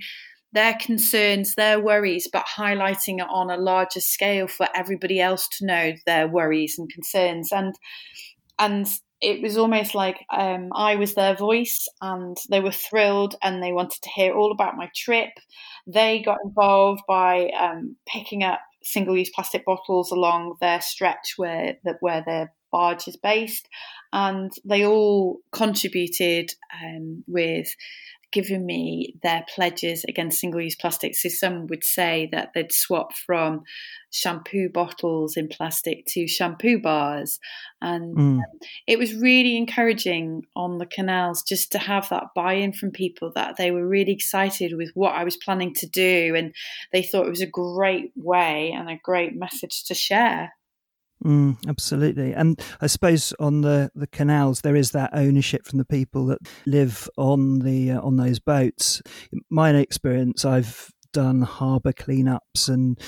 their 0.52 0.76
concerns, 0.80 1.54
their 1.54 1.80
worries, 1.80 2.28
but 2.32 2.46
highlighting 2.46 3.18
it 3.18 3.26
on 3.28 3.50
a 3.50 3.56
larger 3.56 4.00
scale 4.00 4.46
for 4.46 4.68
everybody 4.74 5.20
else 5.20 5.48
to 5.58 5.66
know 5.66 5.92
their 6.06 6.28
worries 6.28 6.76
and 6.78 6.88
concerns. 6.92 7.50
And, 7.52 7.74
and, 8.58 8.88
it 9.22 9.40
was 9.40 9.56
almost 9.56 9.94
like 9.94 10.18
um, 10.30 10.68
I 10.74 10.96
was 10.96 11.14
their 11.14 11.34
voice, 11.34 11.88
and 12.02 12.36
they 12.50 12.60
were 12.60 12.70
thrilled, 12.70 13.34
and 13.42 13.62
they 13.62 13.72
wanted 13.72 14.02
to 14.02 14.10
hear 14.10 14.34
all 14.34 14.52
about 14.52 14.76
my 14.76 14.90
trip. 14.94 15.30
They 15.86 16.20
got 16.20 16.36
involved 16.44 17.00
by 17.08 17.48
um, 17.58 17.96
picking 18.06 18.44
up 18.44 18.60
single-use 18.82 19.30
plastic 19.34 19.64
bottles 19.64 20.12
along 20.12 20.56
their 20.60 20.82
stretch 20.82 21.32
where 21.38 21.76
that 21.84 21.96
where 22.00 22.22
their 22.26 22.52
barge 22.70 23.08
is 23.08 23.16
based, 23.16 23.68
and 24.12 24.52
they 24.64 24.84
all 24.84 25.40
contributed 25.52 26.52
um, 26.82 27.24
with 27.26 27.74
giving 28.32 28.66
me 28.66 29.14
their 29.22 29.44
pledges 29.54 30.04
against 30.08 30.40
single 30.40 30.60
use 30.60 30.74
plastic. 30.74 31.16
So 31.16 31.28
some 31.28 31.66
would 31.68 31.84
say 31.84 32.28
that 32.32 32.50
they'd 32.54 32.72
swap 32.72 33.14
from 33.14 33.62
shampoo 34.10 34.68
bottles 34.68 35.36
in 35.36 35.48
plastic 35.48 36.04
to 36.08 36.26
shampoo 36.26 36.78
bars. 36.78 37.38
And 37.80 38.16
mm. 38.16 38.38
um, 38.38 38.42
it 38.86 38.98
was 38.98 39.14
really 39.14 39.56
encouraging 39.56 40.44
on 40.54 40.78
the 40.78 40.86
canals 40.86 41.42
just 41.42 41.72
to 41.72 41.78
have 41.78 42.08
that 42.08 42.34
buy 42.34 42.54
in 42.54 42.72
from 42.72 42.90
people 42.90 43.32
that 43.36 43.56
they 43.56 43.70
were 43.70 43.86
really 43.86 44.12
excited 44.12 44.76
with 44.76 44.90
what 44.94 45.14
I 45.14 45.24
was 45.24 45.36
planning 45.36 45.72
to 45.74 45.86
do. 45.86 46.34
And 46.36 46.54
they 46.92 47.02
thought 47.02 47.26
it 47.26 47.30
was 47.30 47.40
a 47.40 47.46
great 47.46 48.10
way 48.16 48.72
and 48.76 48.90
a 48.90 49.00
great 49.02 49.34
message 49.34 49.84
to 49.84 49.94
share. 49.94 50.55
Mm, 51.26 51.56
absolutely, 51.66 52.34
and 52.34 52.60
I 52.80 52.86
suppose 52.86 53.34
on 53.40 53.62
the, 53.62 53.90
the 53.96 54.06
canals 54.06 54.60
there 54.60 54.76
is 54.76 54.92
that 54.92 55.10
ownership 55.12 55.66
from 55.66 55.78
the 55.78 55.84
people 55.84 56.26
that 56.26 56.38
live 56.66 57.10
on 57.16 57.58
the 57.58 57.90
uh, 57.90 58.00
on 58.00 58.14
those 58.14 58.38
boats. 58.38 59.02
My 59.50 59.74
experience, 59.74 60.44
I've 60.44 60.92
done 61.12 61.42
harbour 61.42 61.92
cleanups 61.92 62.68
and 62.68 63.00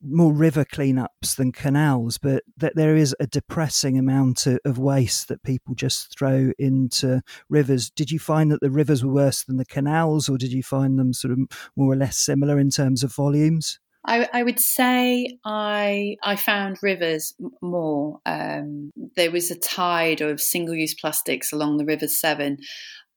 more 0.00 0.32
river 0.32 0.64
cleanups 0.64 1.34
than 1.36 1.50
canals, 1.50 2.16
but 2.16 2.44
that 2.58 2.76
there 2.76 2.94
is 2.94 3.12
a 3.18 3.26
depressing 3.26 3.98
amount 3.98 4.46
of, 4.46 4.60
of, 4.64 4.78
waste 4.78 5.26
that 5.26 5.42
people 5.42 5.74
just 5.74 6.16
throw 6.16 6.52
into 6.60 7.22
rivers. 7.48 7.90
Did 7.90 8.12
you 8.12 8.20
find 8.20 8.52
that 8.52 8.60
the 8.60 8.70
rivers 8.70 9.04
were 9.04 9.12
worse 9.12 9.42
than 9.42 9.56
the 9.56 9.64
canals, 9.64 10.28
or 10.28 10.38
did 10.38 10.52
you 10.52 10.62
find 10.62 10.96
them 10.96 11.12
sort 11.12 11.32
of 11.32 11.40
more 11.76 11.92
or 11.92 11.96
less 11.96 12.18
similar 12.18 12.60
in 12.60 12.70
terms 12.70 13.02
of 13.02 13.12
volumes? 13.12 13.80
I, 14.04 14.28
I, 14.32 14.42
would 14.42 14.58
say 14.58 15.38
I 15.44 16.16
I 16.22 16.36
found 16.36 16.78
rivers 16.82 17.34
more. 17.60 18.20
Um, 18.26 18.90
there 19.16 19.30
was 19.30 19.50
a 19.50 19.58
tide 19.58 20.20
of 20.20 20.40
single-use 20.40 20.94
plastics 20.94 21.52
along 21.52 21.76
the 21.76 21.84
River 21.84 22.08
Severn, 22.08 22.58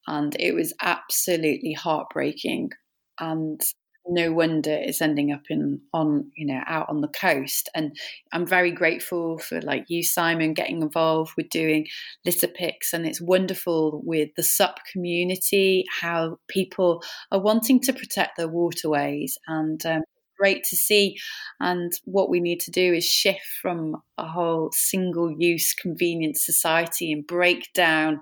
and 0.06 0.36
it 0.38 0.54
was 0.54 0.72
absolutely 0.80 1.72
heartbreaking. 1.72 2.70
And 3.18 3.60
no 4.08 4.32
wonder 4.32 4.70
it's 4.70 5.02
ending 5.02 5.32
up 5.32 5.42
in 5.50 5.80
on 5.92 6.30
you 6.36 6.46
know 6.46 6.60
out 6.66 6.88
on 6.88 7.00
the 7.00 7.08
coast. 7.08 7.68
And 7.74 7.96
I'm 8.32 8.46
very 8.46 8.70
grateful 8.70 9.38
for 9.38 9.60
like 9.62 9.86
you, 9.88 10.04
Simon, 10.04 10.54
getting 10.54 10.82
involved 10.82 11.32
with 11.36 11.48
doing 11.48 11.86
litter 12.24 12.48
picks, 12.48 12.92
and 12.92 13.06
it's 13.06 13.20
wonderful 13.20 14.02
with 14.04 14.30
the 14.36 14.44
SUP 14.44 14.78
community 14.92 15.84
how 16.00 16.38
people 16.48 17.02
are 17.32 17.40
wanting 17.40 17.80
to 17.80 17.92
protect 17.92 18.36
their 18.36 18.48
waterways 18.48 19.36
and. 19.48 19.84
Um, 19.84 20.02
great 20.36 20.64
to 20.64 20.76
see. 20.76 21.16
And 21.60 21.92
what 22.04 22.28
we 22.28 22.40
need 22.40 22.60
to 22.60 22.70
do 22.70 22.92
is 22.94 23.04
shift 23.04 23.46
from 23.60 24.02
a 24.18 24.26
whole 24.26 24.70
single 24.72 25.30
use 25.30 25.74
convenience 25.74 26.44
society 26.44 27.12
and 27.12 27.26
break 27.26 27.72
down, 27.74 28.20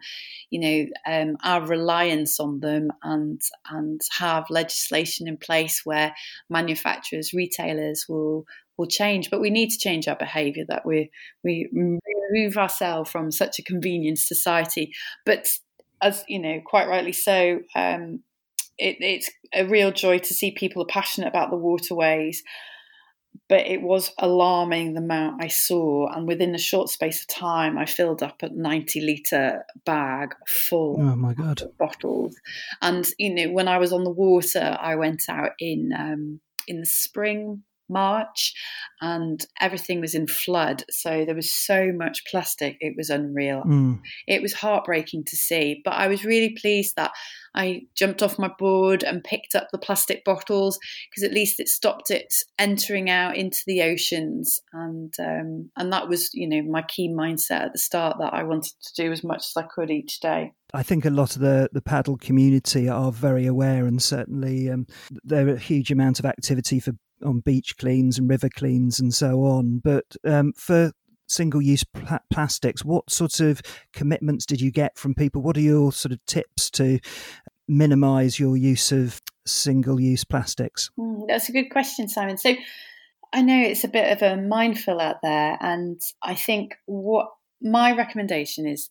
you 0.51 0.61
know, 0.61 0.87
um, 1.07 1.37
our 1.43 1.67
reliance 1.67 2.41
on 2.41 2.61
them 2.61 2.91
and 3.03 3.41
and 3.71 4.01
have 4.19 4.51
legislation 4.51 5.29
in 5.29 5.37
place 5.37 5.83
where 5.85 6.15
manufacturers, 6.49 7.33
retailers 7.33 8.07
will 8.09 8.47
will 8.77 8.87
change. 8.87 9.31
But 9.31 9.41
we 9.41 9.51
need 9.51 9.71
to 9.71 9.79
change 9.79 10.09
our 10.09 10.17
behaviour 10.17 10.65
that 10.69 10.85
we 10.85 11.11
we 11.43 11.69
remove 11.73 12.57
ourselves 12.57 13.11
from 13.11 13.31
such 13.31 13.59
a 13.59 13.63
convenience 13.63 14.27
society. 14.27 14.93
But 15.25 15.49
as 16.03 16.25
you 16.29 16.39
know, 16.39 16.61
quite 16.65 16.89
rightly 16.89 17.13
so, 17.13 17.61
um, 17.75 18.21
it, 18.79 18.97
it's 19.01 19.31
a 19.53 19.67
real 19.67 19.93
joy 19.93 20.19
to 20.19 20.35
see 20.35 20.51
people 20.51 20.83
are 20.83 20.87
passionate 20.87 21.29
about 21.29 21.51
the 21.51 21.57
waterways. 21.57 22.43
But 23.49 23.67
it 23.67 23.83
was 23.83 24.13
alarming 24.19 24.95
the 24.95 25.01
amount 25.01 25.43
I 25.43 25.49
saw, 25.49 26.07
and 26.07 26.27
within 26.27 26.55
a 26.55 26.59
short 26.59 26.89
space 26.89 27.21
of 27.21 27.27
time, 27.27 27.77
I 27.77 27.85
filled 27.85 28.23
up 28.23 28.43
a 28.43 28.49
ninety 28.49 29.01
liter 29.01 29.65
bag 29.85 30.35
full. 30.47 30.97
Oh 31.01 31.17
my 31.17 31.35
god! 31.35 31.61
Of 31.61 31.77
bottles, 31.77 32.37
and 32.81 33.05
you 33.19 33.35
know 33.35 33.53
when 33.53 33.67
I 33.67 33.79
was 33.79 33.93
on 33.93 34.05
the 34.05 34.11
water, 34.11 34.79
I 34.81 34.95
went 34.95 35.25
out 35.29 35.51
in 35.59 35.93
um, 35.93 36.41
in 36.69 36.79
the 36.81 36.87
spring 36.87 37.65
March, 37.89 38.55
and 39.01 39.45
everything 39.61 40.01
was 40.01 40.15
in 40.15 40.27
flood. 40.27 40.85
So 40.91 41.25
there 41.25 41.35
was 41.35 41.53
so 41.53 41.93
much 41.93 42.25
plastic, 42.31 42.77
it 42.81 42.95
was 42.97 43.11
unreal. 43.11 43.63
Mm. 43.63 44.01
It 44.27 44.43
was 44.43 44.55
heartbreaking 44.55 45.25
to 45.25 45.37
see, 45.37 45.81
but 45.85 45.95
I 45.95 46.09
was 46.09 46.25
really 46.25 46.57
pleased 46.61 46.97
that 46.97 47.13
I 47.55 47.83
jumped 47.95 48.23
off 48.23 48.39
my 48.39 48.51
board 48.59 49.05
and 49.05 49.23
picked 49.23 49.55
up 49.55 49.69
the 49.71 49.79
plastic 49.79 50.25
bottles 50.25 50.79
because 51.09 51.23
at 51.23 51.33
least 51.33 51.61
it 51.61 51.69
stopped 51.69 52.11
it 52.11 52.35
entering 52.59 53.09
out 53.09 53.37
into 53.37 53.61
the 53.67 53.83
oceans, 53.83 54.61
and 54.73 55.15
um, 55.21 55.71
and 55.77 55.93
that 55.93 56.09
was 56.09 56.31
you 56.35 56.49
know 56.49 56.63
my 56.63 56.83
key 56.83 57.09
mindset 57.09 57.67
at 57.67 57.73
the 57.73 57.79
start 57.79 58.19
that 58.19 58.35
I 58.35 58.43
wanted 58.43 58.73
to 58.83 59.03
do 59.03 59.13
as 59.13 59.23
much 59.23 59.45
as 59.47 59.53
I 59.57 59.63
could 59.63 59.91
each 59.91 60.21
day. 60.21 60.53
I 60.73 60.83
think 60.83 61.05
a 61.05 61.11
lot 61.11 61.37
of 61.37 61.43
the, 61.43 61.69
the 61.73 61.81
paddle 61.81 62.17
community 62.17 62.89
are 62.89 63.13
very 63.13 63.47
aware, 63.47 63.87
and 63.87 64.03
certainly 64.03 64.69
um, 64.69 64.87
there 65.23 65.47
are 65.47 65.55
a 65.55 65.59
huge 65.59 65.93
amount 65.93 66.19
of 66.19 66.25
activity 66.25 66.81
for 66.81 66.95
on 67.25 67.41
beach 67.41 67.77
cleans 67.77 68.19
and 68.19 68.29
river 68.29 68.49
cleans 68.49 69.01
and 69.01 69.13
so 69.13 69.41
on. 69.45 69.79
But 69.79 70.17
um, 70.25 70.53
for 70.53 70.93
single 71.27 71.63
use 71.63 71.85
pl- 71.85 72.19
plastics, 72.31 72.85
what 72.85 73.11
sort 73.11 73.41
of 73.41 73.63
commitments 73.93 74.47
did 74.47 74.61
you 74.61 74.71
get 74.71 74.99
from 74.99 75.15
people? 75.15 75.43
What 75.43 75.57
are 75.57 75.61
your 75.61 75.93
sort 75.93 76.13
of 76.13 76.25
tips 76.27 76.71
to 76.73 76.99
minimize 77.67 78.39
your 78.39 78.57
use 78.57 78.93
of 78.93 79.21
single 79.47 80.01
use 80.01 80.25
plastics? 80.25 80.91
Mm, 80.99 81.27
that's 81.29 81.49
a 81.49 81.53
good 81.53 81.71
question, 81.71 82.09
Simon. 82.09 82.37
So 82.37 82.55
I 83.33 83.43
know 83.43 83.61
it's 83.61 83.85
a 83.85 83.89
bit 83.89 84.13
of 84.13 84.23
a 84.23 84.41
minefield 84.41 85.01
out 85.01 85.23
there, 85.23 85.59
and 85.61 86.01
I 86.23 86.35
think 86.35 86.75
what 86.87 87.29
my 87.61 87.93
recommendation 87.93 88.67
is 88.67 88.91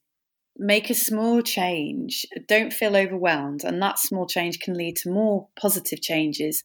make 0.57 0.89
a 0.89 0.95
small 0.95 1.41
change. 1.41 2.25
Don't 2.47 2.73
feel 2.73 2.95
overwhelmed, 2.95 3.63
and 3.63 3.81
that 3.81 3.99
small 3.99 4.25
change 4.25 4.59
can 4.59 4.73
lead 4.75 4.97
to 4.97 5.09
more 5.09 5.47
positive 5.59 6.01
changes. 6.01 6.63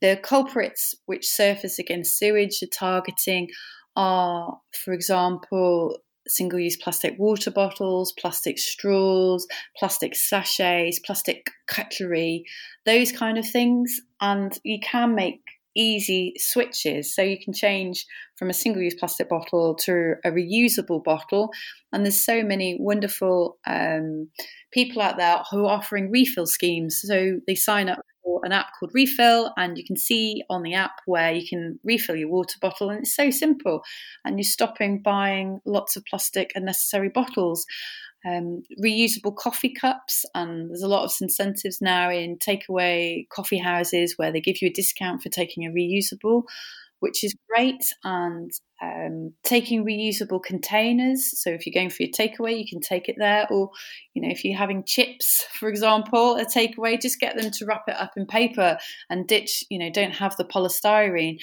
The 0.00 0.18
culprits 0.22 0.94
which 1.06 1.26
Surfers 1.26 1.78
Against 1.78 2.18
Sewage 2.18 2.62
targeting 2.72 3.48
are, 3.96 4.58
for 4.84 4.92
example, 4.92 5.98
single 6.26 6.58
use 6.58 6.76
plastic 6.76 7.18
water 7.18 7.50
bottles, 7.50 8.12
plastic 8.12 8.58
straws, 8.58 9.46
plastic 9.76 10.14
sachets, 10.14 10.98
plastic 11.00 11.50
cutlery, 11.66 12.44
those 12.86 13.12
kind 13.12 13.36
of 13.36 13.46
things. 13.46 14.00
And 14.20 14.56
you 14.64 14.78
can 14.80 15.14
make 15.14 15.40
easy 15.76 16.34
switches. 16.36 17.14
So 17.14 17.22
you 17.22 17.38
can 17.42 17.52
change 17.52 18.04
from 18.36 18.50
a 18.50 18.54
single 18.54 18.82
use 18.82 18.94
plastic 18.94 19.28
bottle 19.28 19.74
to 19.76 20.14
a 20.24 20.30
reusable 20.30 21.02
bottle. 21.02 21.50
And 21.92 22.04
there's 22.04 22.24
so 22.24 22.42
many 22.42 22.76
wonderful 22.80 23.58
um, 23.66 24.28
people 24.72 25.02
out 25.02 25.16
there 25.16 25.42
who 25.50 25.66
are 25.66 25.78
offering 25.78 26.10
refill 26.10 26.46
schemes. 26.46 27.00
So 27.04 27.40
they 27.46 27.54
sign 27.54 27.88
up 27.88 28.00
for 28.22 28.40
an 28.44 28.52
app 28.52 28.68
called 28.78 28.92
Refill, 28.94 29.52
and 29.56 29.76
you 29.78 29.84
can 29.84 29.96
see 29.96 30.42
on 30.50 30.62
the 30.62 30.74
app 30.74 31.00
where 31.06 31.32
you 31.32 31.46
can 31.48 31.78
refill 31.84 32.16
your 32.16 32.28
water 32.28 32.56
bottle. 32.60 32.90
And 32.90 33.00
it's 33.00 33.14
so 33.14 33.30
simple. 33.30 33.82
And 34.24 34.38
you're 34.38 34.44
stopping 34.44 35.02
buying 35.02 35.60
lots 35.64 35.96
of 35.96 36.04
plastic 36.04 36.52
unnecessary 36.54 37.08
bottles 37.08 37.66
um, 38.26 38.62
reusable 38.82 39.34
coffee 39.34 39.72
cups, 39.72 40.24
and 40.34 40.70
there's 40.70 40.82
a 40.82 40.88
lot 40.88 41.04
of 41.04 41.12
incentives 41.20 41.80
now 41.80 42.10
in 42.10 42.36
takeaway 42.36 43.28
coffee 43.30 43.58
houses 43.58 44.14
where 44.16 44.32
they 44.32 44.40
give 44.40 44.60
you 44.60 44.68
a 44.68 44.72
discount 44.72 45.22
for 45.22 45.30
taking 45.30 45.64
a 45.64 45.70
reusable, 45.70 46.42
which 47.00 47.24
is 47.24 47.34
great. 47.48 47.84
And 48.04 48.50
um, 48.82 49.34
taking 49.44 49.84
reusable 49.84 50.42
containers. 50.42 51.38
So 51.40 51.50
if 51.50 51.66
you're 51.66 51.74
going 51.78 51.90
for 51.90 52.02
your 52.02 52.12
takeaway, 52.12 52.58
you 52.58 52.66
can 52.68 52.80
take 52.80 53.08
it 53.08 53.16
there. 53.18 53.46
Or, 53.50 53.70
you 54.14 54.22
know, 54.22 54.28
if 54.30 54.44
you're 54.44 54.56
having 54.56 54.84
chips, 54.84 55.44
for 55.58 55.68
example, 55.68 56.36
a 56.36 56.44
takeaway, 56.44 57.00
just 57.00 57.20
get 57.20 57.36
them 57.36 57.50
to 57.50 57.66
wrap 57.66 57.84
it 57.88 57.96
up 57.96 58.12
in 58.16 58.26
paper 58.26 58.78
and 59.10 59.26
ditch, 59.26 59.64
you 59.70 59.78
know, 59.78 59.90
don't 59.90 60.12
have 60.14 60.36
the 60.36 60.44
polystyrene. 60.44 61.38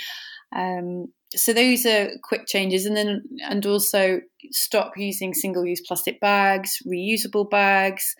Um, 0.56 1.08
so 1.36 1.54
those 1.54 1.86
are 1.86 2.10
quick 2.24 2.48
changes 2.48 2.86
and 2.86 2.96
then 2.96 3.24
and 3.50 3.66
also 3.66 4.22
stop 4.52 4.94
using 4.96 5.34
single 5.34 5.66
use 5.66 5.82
plastic 5.86 6.22
bags 6.22 6.78
reusable 6.88 7.50
bags 7.50 8.16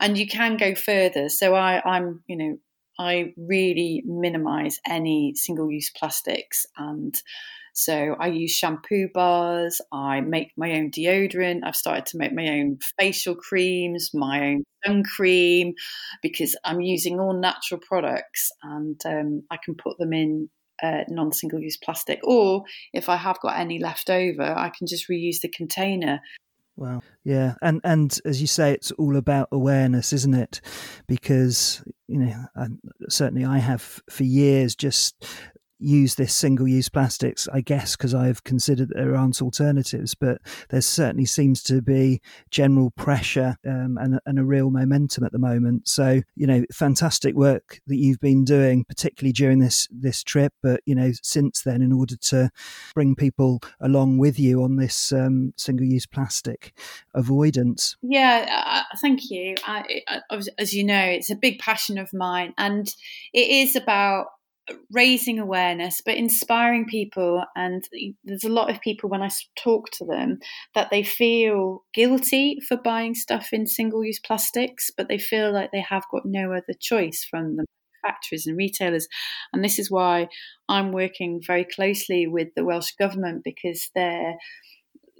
and 0.00 0.16
you 0.16 0.28
can 0.28 0.56
go 0.56 0.74
further 0.74 1.28
so 1.28 1.54
i 1.54 1.82
i'm 1.84 2.22
you 2.28 2.36
know 2.36 2.56
i 2.98 3.32
really 3.36 4.02
minimize 4.06 4.78
any 4.86 5.34
single 5.34 5.70
use 5.70 5.90
plastics 5.90 6.66
and 6.76 7.22
so 7.74 8.16
I 8.20 8.26
use 8.26 8.52
shampoo 8.52 9.08
bars, 9.14 9.80
I 9.92 10.20
make 10.20 10.52
my 10.56 10.72
own 10.72 10.90
deodorant, 10.90 11.60
I've 11.64 11.76
started 11.76 12.04
to 12.06 12.18
make 12.18 12.34
my 12.34 12.48
own 12.48 12.78
facial 12.98 13.34
creams, 13.34 14.10
my 14.12 14.48
own 14.48 14.64
sun 14.84 15.02
cream, 15.04 15.72
because 16.22 16.54
I'm 16.64 16.82
using 16.82 17.18
all 17.18 17.32
natural 17.32 17.80
products 17.80 18.50
and 18.62 19.00
um, 19.06 19.42
I 19.50 19.56
can 19.64 19.74
put 19.74 19.96
them 19.98 20.12
in 20.12 20.50
uh, 20.82 21.04
non-single 21.08 21.60
use 21.60 21.76
plastic 21.76 22.18
or 22.24 22.64
if 22.92 23.08
i 23.08 23.14
have 23.14 23.38
got 23.40 23.56
any 23.56 23.78
left 23.78 24.10
over 24.10 24.42
i 24.42 24.68
can 24.76 24.86
just 24.88 25.08
reuse 25.08 25.40
the 25.40 25.48
container 25.48 26.20
Wow. 26.82 27.00
Yeah. 27.22 27.54
And 27.62 27.80
and 27.84 28.18
as 28.24 28.40
you 28.40 28.48
say, 28.48 28.72
it's 28.72 28.90
all 28.92 29.16
about 29.16 29.46
awareness, 29.52 30.12
isn't 30.12 30.34
it? 30.34 30.60
Because, 31.06 31.80
you 32.08 32.18
know, 32.18 32.34
I, 32.56 32.66
certainly 33.08 33.44
I 33.44 33.58
have 33.58 34.00
for 34.10 34.24
years 34.24 34.74
just 34.74 35.24
use 35.82 36.14
this 36.14 36.34
single 36.34 36.68
use 36.68 36.88
plastics, 36.88 37.48
I 37.52 37.60
guess, 37.60 37.96
because 37.96 38.14
I've 38.14 38.44
considered 38.44 38.90
there 38.90 39.16
aren't 39.16 39.42
alternatives, 39.42 40.14
but 40.14 40.40
there 40.70 40.80
certainly 40.80 41.26
seems 41.26 41.62
to 41.64 41.82
be 41.82 42.20
general 42.50 42.90
pressure 42.90 43.56
um, 43.66 43.98
and, 44.00 44.20
and 44.26 44.38
a 44.38 44.44
real 44.44 44.70
momentum 44.70 45.24
at 45.24 45.32
the 45.32 45.38
moment. 45.38 45.88
So, 45.88 46.22
you 46.36 46.46
know, 46.46 46.64
fantastic 46.72 47.34
work 47.34 47.80
that 47.86 47.96
you've 47.96 48.20
been 48.20 48.44
doing, 48.44 48.84
particularly 48.84 49.32
during 49.32 49.58
this, 49.58 49.88
this 49.90 50.22
trip, 50.22 50.52
but, 50.62 50.80
you 50.86 50.94
know, 50.94 51.12
since 51.22 51.62
then, 51.62 51.82
in 51.82 51.92
order 51.92 52.16
to 52.16 52.50
bring 52.94 53.14
people 53.14 53.60
along 53.80 54.18
with 54.18 54.38
you 54.38 54.62
on 54.62 54.76
this 54.76 55.12
um, 55.12 55.52
single 55.56 55.86
use 55.86 56.06
plastic 56.06 56.72
avoidance. 57.14 57.96
Yeah, 58.02 58.84
uh, 58.92 58.96
thank 59.00 59.30
you. 59.30 59.54
I, 59.66 60.02
I, 60.08 60.40
as 60.58 60.72
you 60.72 60.84
know, 60.84 61.04
it's 61.04 61.30
a 61.30 61.36
big 61.36 61.58
passion 61.58 61.98
of 61.98 62.12
mine, 62.12 62.54
and 62.58 62.86
it 63.32 63.48
is 63.48 63.76
about 63.76 64.26
raising 64.90 65.38
awareness, 65.38 66.00
but 66.04 66.16
inspiring 66.16 66.86
people. 66.86 67.44
And 67.56 67.86
there's 68.24 68.44
a 68.44 68.48
lot 68.48 68.70
of 68.70 68.80
people 68.80 69.10
when 69.10 69.22
I 69.22 69.30
talk 69.56 69.90
to 69.92 70.04
them 70.04 70.38
that 70.74 70.90
they 70.90 71.02
feel 71.02 71.84
guilty 71.94 72.58
for 72.66 72.76
buying 72.76 73.14
stuff 73.14 73.48
in 73.52 73.66
single 73.66 74.04
use 74.04 74.20
plastics, 74.20 74.90
but 74.96 75.08
they 75.08 75.18
feel 75.18 75.52
like 75.52 75.70
they 75.72 75.80
have 75.80 76.04
got 76.10 76.22
no 76.24 76.52
other 76.52 76.74
choice 76.80 77.26
from 77.28 77.56
the 77.56 77.64
manufacturers 78.02 78.46
and 78.46 78.56
retailers. 78.56 79.08
And 79.52 79.64
this 79.64 79.78
is 79.78 79.90
why 79.90 80.28
I'm 80.68 80.92
working 80.92 81.40
very 81.44 81.64
closely 81.64 82.26
with 82.26 82.48
the 82.54 82.64
Welsh 82.64 82.92
Government 82.98 83.42
because 83.44 83.90
they're 83.94 84.34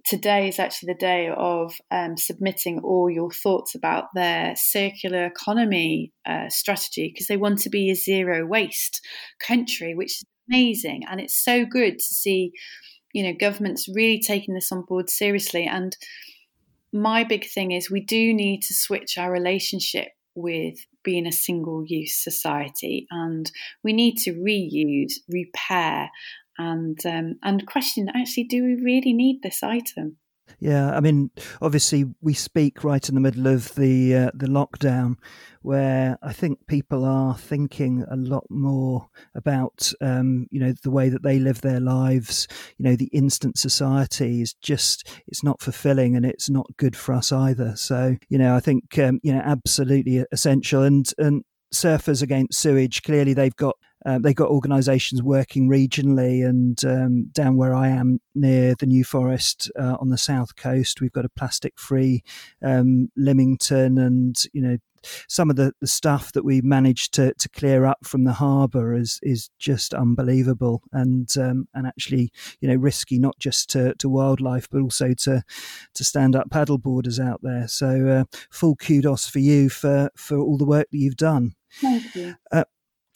today 0.04 0.48
is 0.48 0.58
actually 0.58 0.92
the 0.92 0.98
day 0.98 1.30
of 1.34 1.74
um, 1.90 2.16
submitting 2.16 2.80
all 2.80 3.10
your 3.10 3.30
thoughts 3.30 3.74
about 3.74 4.06
their 4.14 4.54
circular 4.56 5.26
economy 5.26 6.12
uh, 6.26 6.48
strategy 6.48 7.10
because 7.12 7.26
they 7.26 7.36
want 7.36 7.60
to 7.60 7.70
be 7.70 7.90
a 7.90 7.94
zero 7.94 8.46
waste 8.46 9.00
country, 9.38 9.94
which 9.94 10.12
is 10.12 10.24
amazing. 10.48 11.02
And 11.08 11.20
it's 11.20 11.42
so 11.42 11.64
good 11.64 11.98
to 11.98 12.04
see, 12.04 12.52
you 13.12 13.22
know, 13.22 13.34
governments 13.38 13.88
really 13.94 14.20
taking 14.20 14.54
this 14.54 14.72
on 14.72 14.82
board 14.82 15.08
seriously. 15.08 15.66
And 15.66 15.96
my 16.92 17.24
big 17.24 17.46
thing 17.48 17.72
is 17.72 17.90
we 17.90 18.00
do 18.00 18.34
need 18.34 18.62
to 18.62 18.74
switch 18.74 19.16
our 19.18 19.30
relationship 19.30 20.08
with 20.34 20.76
being 21.04 21.26
a 21.26 21.32
single 21.32 21.84
use 21.86 22.14
society 22.14 23.06
and 23.10 23.50
we 23.82 23.92
need 23.92 24.16
to 24.16 24.32
reuse, 24.32 25.14
repair, 25.28 26.10
and 26.58 26.98
um, 27.06 27.38
and 27.42 27.66
question 27.66 28.08
actually 28.14 28.44
do 28.44 28.62
we 28.62 28.74
really 28.74 29.12
need 29.12 29.40
this 29.42 29.62
item 29.62 30.16
yeah, 30.60 30.94
I 30.94 31.00
mean, 31.00 31.30
obviously, 31.60 32.04
we 32.20 32.34
speak 32.34 32.84
right 32.84 33.08
in 33.08 33.14
the 33.14 33.20
middle 33.20 33.46
of 33.46 33.74
the 33.74 34.14
uh, 34.14 34.30
the 34.34 34.46
lockdown, 34.46 35.16
where 35.62 36.18
I 36.22 36.32
think 36.32 36.66
people 36.66 37.04
are 37.04 37.36
thinking 37.36 38.04
a 38.10 38.16
lot 38.16 38.44
more 38.50 39.08
about, 39.34 39.92
um, 40.00 40.46
you 40.50 40.60
know, 40.60 40.72
the 40.82 40.90
way 40.90 41.08
that 41.08 41.22
they 41.22 41.38
live 41.38 41.60
their 41.60 41.80
lives. 41.80 42.48
You 42.78 42.84
know, 42.84 42.96
the 42.96 43.10
instant 43.12 43.58
society 43.58 44.42
is 44.42 44.54
just 44.54 45.08
it's 45.26 45.42
not 45.42 45.60
fulfilling 45.60 46.16
and 46.16 46.24
it's 46.24 46.50
not 46.50 46.76
good 46.76 46.96
for 46.96 47.14
us 47.14 47.32
either. 47.32 47.74
So, 47.76 48.16
you 48.28 48.38
know, 48.38 48.54
I 48.54 48.60
think 48.60 48.98
um, 48.98 49.20
you 49.22 49.32
know 49.32 49.42
absolutely 49.44 50.24
essential. 50.32 50.82
And 50.82 51.10
and 51.18 51.44
surfers 51.72 52.22
against 52.22 52.60
sewage 52.60 53.02
clearly 53.02 53.32
they've 53.32 53.56
got 53.56 53.76
um, 54.04 54.22
they've 54.22 54.34
got 54.34 54.50
organisations 54.50 55.22
working 55.22 55.68
regionally, 55.68 56.46
and 56.46 56.82
um, 56.84 57.24
down 57.32 57.56
where 57.56 57.74
I 57.74 57.88
am 57.88 58.20
near 58.34 58.74
the 58.78 58.86
New 58.86 59.04
Forest 59.04 59.70
uh, 59.78 59.96
on 60.00 60.08
the 60.08 60.18
south 60.18 60.56
coast, 60.56 61.00
we've 61.00 61.12
got 61.12 61.24
a 61.24 61.30
plastic-free 61.30 62.22
um, 62.62 63.10
Lymington, 63.16 63.98
and 63.98 64.36
you 64.52 64.62
know 64.62 64.78
some 65.28 65.50
of 65.50 65.56
the, 65.56 65.72
the 65.80 65.86
stuff 65.86 66.32
that 66.32 66.44
we 66.44 66.60
managed 66.60 67.12
to, 67.14 67.34
to 67.34 67.48
clear 67.48 67.84
up 67.84 67.98
from 68.04 68.24
the 68.24 68.32
harbour 68.32 68.94
is 68.94 69.18
is 69.22 69.50
just 69.58 69.94
unbelievable, 69.94 70.82
and 70.92 71.28
um, 71.38 71.68
and 71.74 71.86
actually 71.86 72.30
you 72.60 72.68
know 72.68 72.76
risky 72.76 73.18
not 73.18 73.38
just 73.38 73.70
to, 73.70 73.94
to 73.96 74.08
wildlife 74.08 74.68
but 74.70 74.80
also 74.80 75.12
to 75.14 75.42
to 75.94 76.04
stand 76.04 76.36
up 76.36 76.50
paddleboarders 76.50 77.24
out 77.24 77.40
there. 77.42 77.68
So 77.68 78.08
uh, 78.08 78.36
full 78.50 78.76
kudos 78.76 79.28
for 79.28 79.38
you 79.38 79.68
for 79.68 80.10
for 80.16 80.38
all 80.38 80.56
the 80.56 80.64
work 80.64 80.88
that 80.90 80.98
you've 80.98 81.16
done. 81.16 81.54
Thank 81.80 82.14
you. 82.14 82.34
Uh, 82.50 82.64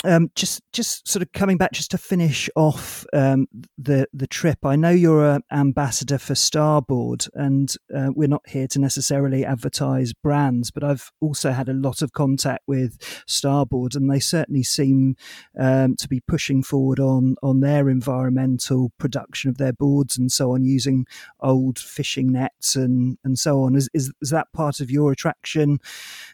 um, 0.05 0.31
just 0.35 0.63
just 0.73 1.09
sort 1.09 1.23
of 1.23 1.33
coming 1.33 1.57
back 1.57 1.73
just 1.73 1.91
to 1.91 1.99
finish 1.99 2.51
off 2.55 3.07
um, 3.13 3.49
the 3.79 4.07
the 4.13 4.27
trip. 4.27 4.59
I 4.65 4.77
know 4.77 4.91
you're 4.91 5.27
an 5.27 5.43
ambassador 5.51 6.19
for 6.19 6.35
Starboard, 6.35 7.27
and 7.35 7.75
uh, 7.95 8.11
we're 8.15 8.29
not 8.29 8.47
here 8.49 8.67
to 8.69 8.79
necessarily 8.79 9.45
advertise 9.45 10.13
brands, 10.13 10.71
but 10.71 10.85
I've 10.85 11.11
also 11.21 11.53
had 11.53 11.69
a 11.69 11.75
lot 11.75 12.03
of 12.03 12.13
contact 12.13 12.65
with 12.67 12.99
Starboard, 13.27 13.95
and 13.95 14.11
they 14.11 14.21
certainly 14.21 14.63
seem 14.63 15.17
um, 15.59 15.97
to 15.97 16.09
be 16.09 16.21
pushing 16.21 16.63
forward 16.63 17.01
on 17.01 17.37
on 17.43 17.61
their 17.61 17.89
environmental 17.89 18.93
production 18.99 19.49
of 19.49 19.57
their 19.59 19.73
boards 19.73 20.19
and 20.19 20.31
so 20.31 20.53
on, 20.53 20.65
using 20.65 21.07
old 21.41 21.79
fishing 21.79 22.33
nets 22.33 22.77
and 22.77 23.19
and 23.25 23.39
so 23.39 23.63
on. 23.63 23.75
Is 23.75 23.89
is, 23.95 24.13
is 24.21 24.31
that 24.31 24.53
part 24.53 24.81
of 24.81 24.91
your 24.91 25.11
attraction 25.11 25.79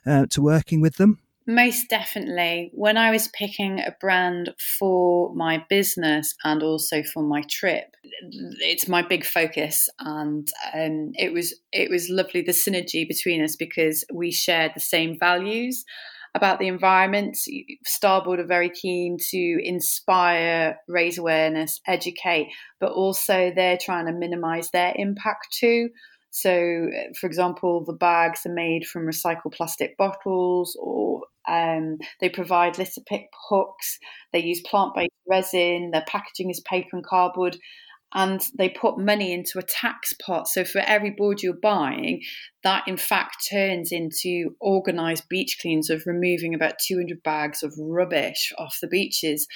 uh, 0.05 0.27
to 0.31 0.42
working 0.42 0.81
with 0.81 0.96
them? 0.96 1.20
Most 1.46 1.88
definitely. 1.88 2.70
When 2.72 2.96
I 2.96 3.11
was 3.11 3.28
picking 3.28 3.81
a 3.81 3.96
brand 4.00 4.55
for 4.78 5.35
my 5.35 5.64
business 5.68 6.35
and 6.44 6.62
also 6.62 7.02
for 7.02 7.22
my 7.22 7.42
trip, 7.50 7.96
it's 8.61 8.87
my 8.87 9.02
big 9.02 9.24
focus, 9.24 9.88
and 9.98 10.48
um, 10.72 11.11
it 11.14 11.33
was 11.33 11.55
it 11.72 11.90
was 11.90 12.09
lovely 12.09 12.42
the 12.42 12.52
synergy 12.52 13.09
between 13.09 13.42
us 13.42 13.57
because 13.57 14.05
we 14.12 14.31
shared 14.31 14.72
the 14.76 14.81
same 14.81 15.18
values 15.18 15.85
about 16.35 16.61
the 16.61 16.68
environment. 16.68 17.37
Starboard 17.85 18.38
are 18.38 18.46
very 18.46 18.70
keen 18.70 19.16
to 19.31 19.59
inspire, 19.64 20.78
raise 20.87 21.18
awareness, 21.18 21.81
educate, 21.88 22.48
but 22.81 22.92
also 22.92 23.50
they're 23.55 23.78
trying 23.78 24.07
to 24.07 24.12
minimise 24.12 24.70
their 24.70 24.92
impact 24.96 25.48
too. 25.59 25.88
So, 26.33 26.88
for 27.21 27.27
example, 27.27 27.85
the 27.85 27.92
bags 27.92 28.47
are 28.47 28.55
made 28.55 28.87
from 28.87 29.07
recycled 29.07 29.53
plastic 29.53 29.99
bottles, 29.99 30.77
or 30.81 31.21
um, 31.47 31.99
they 32.21 32.31
provide 32.31 32.79
litter 32.79 33.03
pick 33.07 33.27
hooks. 33.49 33.99
They 34.33 34.40
use 34.40 34.62
plant 34.62 34.95
based 34.95 35.11
resin. 35.29 35.90
Their 35.92 36.05
packaging 36.09 36.51
is 36.51 36.61
paper 36.61 36.97
and 36.97 37.05
cardboard. 37.05 37.59
And 38.14 38.42
they 38.57 38.71
put 38.71 38.99
money 38.99 39.33
into 39.33 39.59
a 39.59 39.62
tax 39.62 40.14
pot. 40.14 40.49
So, 40.49 40.64
for 40.64 40.79
every 40.81 41.11
board 41.11 41.42
you're 41.42 41.53
buying, 41.53 42.23
that 42.64 42.88
in 42.88 42.97
fact 42.97 43.47
turns 43.51 43.92
into 43.92 44.57
organised 44.62 45.29
beach 45.29 45.59
cleans 45.61 45.90
of 45.90 46.07
removing 46.07 46.55
about 46.55 46.79
200 46.79 47.23
bags 47.23 47.62
of 47.62 47.75
rubbish 47.79 48.55
off 48.57 48.79
the 48.81 48.88
beaches. 48.88 49.47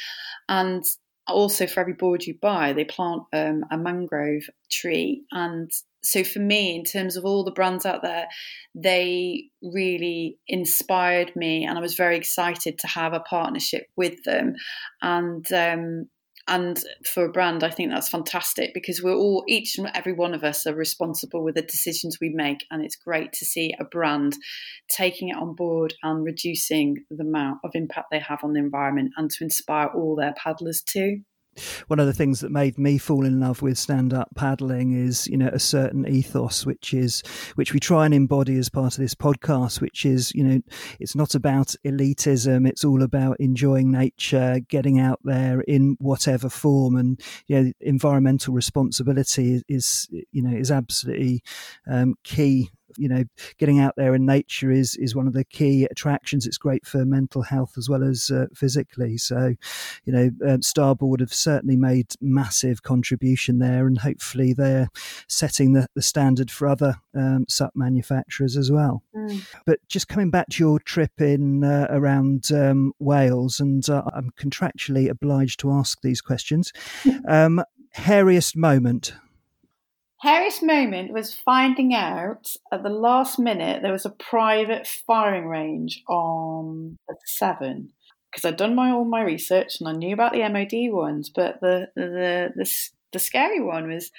And 0.47 0.85
also, 1.27 1.67
for 1.67 1.81
every 1.81 1.95
board 1.95 2.25
you 2.25 2.35
buy, 2.41 2.75
they 2.75 2.85
plant 2.85 3.23
um, 3.33 3.65
a 3.71 3.79
mangrove 3.79 4.43
tree 4.71 5.25
and 5.33 5.71
so 6.07 6.25
for 6.25 6.38
me 6.38 6.77
in 6.77 6.85
terms 6.85 7.16
of 7.16 7.25
all 7.25 7.45
the 7.45 7.51
brands 7.51 7.85
out 7.85 8.03
there 8.03 8.27
they 8.75 9.45
really 9.62 10.38
inspired 10.49 11.35
me 11.37 11.64
and 11.64 11.79
i 11.79 11.81
was 11.81 11.95
very 11.95 12.16
excited 12.16 12.79
to 12.79 12.87
have 12.87 13.12
a 13.12 13.21
partnership 13.21 13.87
with 13.97 14.23
them. 14.25 14.55
And 15.03 15.51
um, 15.53 16.09
and 16.49 16.81
for 17.05 17.25
a 17.25 17.33
brand 17.33 17.64
i 17.64 17.71
think 17.71 17.90
that's 17.90 18.09
fantastic 18.09 18.73
because 18.73 19.03
we're 19.03 19.14
all 19.14 19.45
each 19.49 19.79
and 19.79 19.90
every 19.95 20.12
one 20.12 20.35
of 20.35 20.45
us 20.45 20.66
are 20.66 20.75
responsible 20.75 21.42
with 21.42 21.57
the 21.57 21.62
decisions 21.62 22.19
we 22.21 22.29
make 22.29 22.64
and 22.71 22.85
it's 22.85 22.97
great 22.97 23.33
to 23.33 23.45
see 23.45 23.75
a 23.81 23.85
brand 23.85 24.37
taking 24.88 25.29
it 25.29 25.37
on 25.37 25.55
board 25.55 25.95
and 26.03 26.25
reducing 26.25 27.05
the 27.11 27.25
amount 27.25 27.59
of 27.64 27.73
impact 27.75 28.09
they 28.11 28.19
have 28.21 28.45
on 28.45 28.53
the 28.53 28.61
environment 28.61 29.12
and 29.16 29.31
to 29.31 29.42
inspire 29.42 29.88
all 29.88 30.14
their 30.14 30.35
paddlers 30.35 30.83
too 30.83 31.21
one 31.88 32.01
of 32.01 32.07
the 32.07 32.12
things 32.12 32.40
that 32.40 32.51
made 32.51 32.79
me 32.79 32.99
fall 32.99 33.25
in 33.25 33.40
love 33.40 33.62
with 33.62 33.79
stand 33.79 34.12
up 34.12 34.29
paddling 34.35 34.92
is 34.92 35.27
you 35.27 35.37
know 35.37 35.51
a 35.53 35.59
certain 35.59 36.07
ethos 36.07 36.66
which 36.66 36.92
is 36.92 37.23
which 37.55 37.73
we 37.73 37.81
try 37.81 38.05
and 38.05 38.14
embody 38.14 38.59
as 38.59 38.69
part 38.69 38.95
of 38.95 39.01
this 39.01 39.14
podcast 39.14 39.81
which 39.81 40.05
is 40.05 40.33
you 40.35 40.45
know 40.45 40.61
it's 41.01 41.14
not 41.14 41.35
about 41.35 41.75
elitism 41.85 42.69
it's 42.69 42.85
all 42.85 43.03
about 43.03 43.38
enjoying 43.40 43.90
nature 43.90 44.61
getting 44.69 44.99
out 44.99 45.21
there 45.25 45.61
in 45.62 45.97
whatever 46.01 46.49
form. 46.49 46.97
And 46.97 47.21
you 47.47 47.62
know 47.62 47.73
environmental 47.81 48.55
responsibility 48.55 49.62
is, 49.69 50.09
you 50.33 50.42
know 50.42 50.57
is 50.57 50.71
absolutely 50.71 51.42
um, 51.87 52.14
key 52.25 52.71
you 52.96 53.09
know, 53.09 53.25
getting 53.59 53.79
out 53.79 53.94
there 53.96 54.14
in 54.14 54.27
nature 54.27 54.70
is 54.70 54.96
is 54.96 55.14
one 55.14 55.27
of 55.27 55.33
the 55.33 55.44
key 55.44 55.87
attractions. 55.90 56.46
It's 56.46 56.59
great 56.59 56.87
for 56.87 57.05
mental 57.05 57.42
health 57.42 57.75
as 57.77 57.88
well 57.88 58.03
as 58.03 58.31
uh, 58.31 58.46
physically. 58.55 59.18
So, 59.18 59.55
you 60.05 60.12
know, 60.12 60.31
uh, 60.46 60.59
Starboard 60.61 61.20
have 61.20 61.33
certainly 61.35 61.77
made 61.77 62.12
massive 62.20 62.83
contribution 62.83 63.59
there, 63.59 63.87
and 63.87 63.99
hopefully 63.99 64.53
they're 64.53 64.88
setting 65.29 65.72
the, 65.72 65.87
the 65.94 66.03
standard 66.03 66.51
for 66.51 66.68
other 66.68 66.96
um, 67.14 67.46
SUP 67.49 67.72
manufacturers 67.75 68.57
as 68.57 68.70
well. 68.70 69.03
Mm. 69.14 69.46
But 69.64 69.81
just 69.88 70.09
coming 70.09 70.31
back 70.31 70.49
to 70.51 70.62
your 70.62 70.79
trip 70.79 71.20
in 71.20 71.64
uh, 71.64 71.87
around 71.90 72.51
um, 72.53 72.92
Wales, 72.99 73.61
and 73.61 73.88
uh, 73.88 74.03
I'm 74.14 74.31
contractually 74.38 75.09
obliged 75.09 75.61
to 75.61 75.72
ask 75.72 76.01
these 76.03 76.20
questions. 76.20 76.72
Um, 77.29 77.62
hairiest 77.96 78.57
moment 78.57 79.14
Harry's 80.20 80.62
moment 80.62 81.12
was 81.12 81.35
finding 81.35 81.94
out 81.94 82.57
at 82.72 82.83
the 82.83 82.88
last 82.88 83.38
minute 83.38 83.83
there 83.83 83.92
was 83.92 84.07
a 84.07 84.11
private 84.11 84.87
firing 84.87 85.46
range 85.46 86.02
on 86.09 86.96
the 87.09 87.16
Severn 87.26 87.90
because 88.31 88.44
I'd 88.44 88.57
done 88.57 88.74
my 88.74 88.90
all 88.90 89.05
my 89.05 89.22
research 89.22 89.79
and 89.79 89.88
I 89.88 89.92
knew 89.92 90.14
about 90.14 90.33
the 90.33 90.48
MOD 90.48 90.92
ones, 90.92 91.29
but 91.29 91.61
the 91.61 91.88
the 91.94 92.52
the, 92.55 92.90
the 93.12 93.18
scary 93.18 93.61
one 93.61 93.88
was 93.88 94.11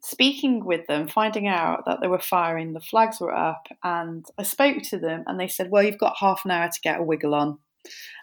speaking 0.00 0.64
with 0.64 0.86
them, 0.86 1.08
finding 1.08 1.46
out 1.46 1.84
that 1.86 2.00
they 2.00 2.08
were 2.08 2.18
firing, 2.18 2.72
the 2.72 2.80
flags 2.80 3.20
were 3.20 3.34
up, 3.34 3.66
and 3.82 4.24
I 4.38 4.42
spoke 4.42 4.82
to 4.84 4.98
them, 4.98 5.24
and 5.26 5.38
they 5.38 5.48
said, 5.48 5.70
"Well, 5.70 5.82
you've 5.82 5.98
got 5.98 6.16
half 6.18 6.44
an 6.44 6.50
hour 6.50 6.68
to 6.68 6.80
get 6.82 7.00
a 7.00 7.02
wiggle 7.02 7.34
on." 7.34 7.58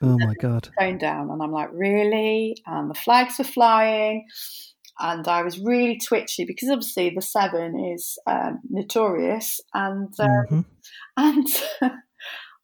Oh 0.01 0.17
my 0.17 0.33
god! 0.35 0.69
Going 0.79 0.97
down, 0.97 1.29
and 1.29 1.41
I'm 1.41 1.51
like, 1.51 1.69
"Really?" 1.71 2.57
And 2.65 2.89
the 2.89 2.95
flags 2.95 3.37
were 3.37 3.43
flying, 3.43 4.27
and 4.99 5.27
I 5.27 5.43
was 5.43 5.59
really 5.59 5.99
twitchy 5.99 6.45
because 6.45 6.69
obviously 6.69 7.11
the 7.15 7.21
Severn 7.21 7.79
is 7.79 8.17
um, 8.27 8.59
notorious, 8.69 9.59
and 9.73 10.13
um, 10.19 10.29
mm-hmm. 10.29 10.59
and 11.17 11.47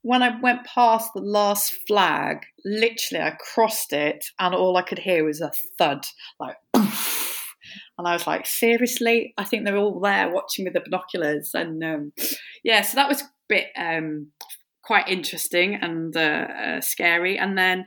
when 0.02 0.24
I 0.24 0.40
went 0.40 0.66
past 0.66 1.12
the 1.14 1.22
last 1.22 1.74
flag, 1.88 2.46
literally 2.66 3.24
I 3.24 3.36
crossed 3.54 3.94
it, 3.94 4.26
and 4.40 4.54
all 4.54 4.78
I 4.78 4.82
could 4.82 5.00
hear 5.00 5.24
was 5.24 5.42
a 5.42 5.52
thud, 5.78 6.06
like. 6.40 6.58
And 7.98 8.08
I 8.08 8.14
was 8.14 8.28
like, 8.28 8.46
seriously? 8.46 9.34
I 9.38 9.44
think 9.44 9.66
they're 9.66 9.78
all 9.78 10.00
there 10.00 10.32
watching 10.32 10.66
with 10.66 10.74
the 10.74 10.82
binoculars. 10.82 11.52
And 11.54 11.84
um, 11.84 12.14
yeah, 12.64 12.82
so 12.82 12.96
that 12.96 13.10
was 13.10 13.22
a 13.22 13.30
bit 13.50 13.68
um, 13.78 14.28
quite 14.84 15.08
interesting 15.08 15.76
and 15.76 16.16
uh, 16.16 16.20
uh, 16.20 16.82
scary. 16.82 17.38
And 17.38 17.58
then 17.58 17.86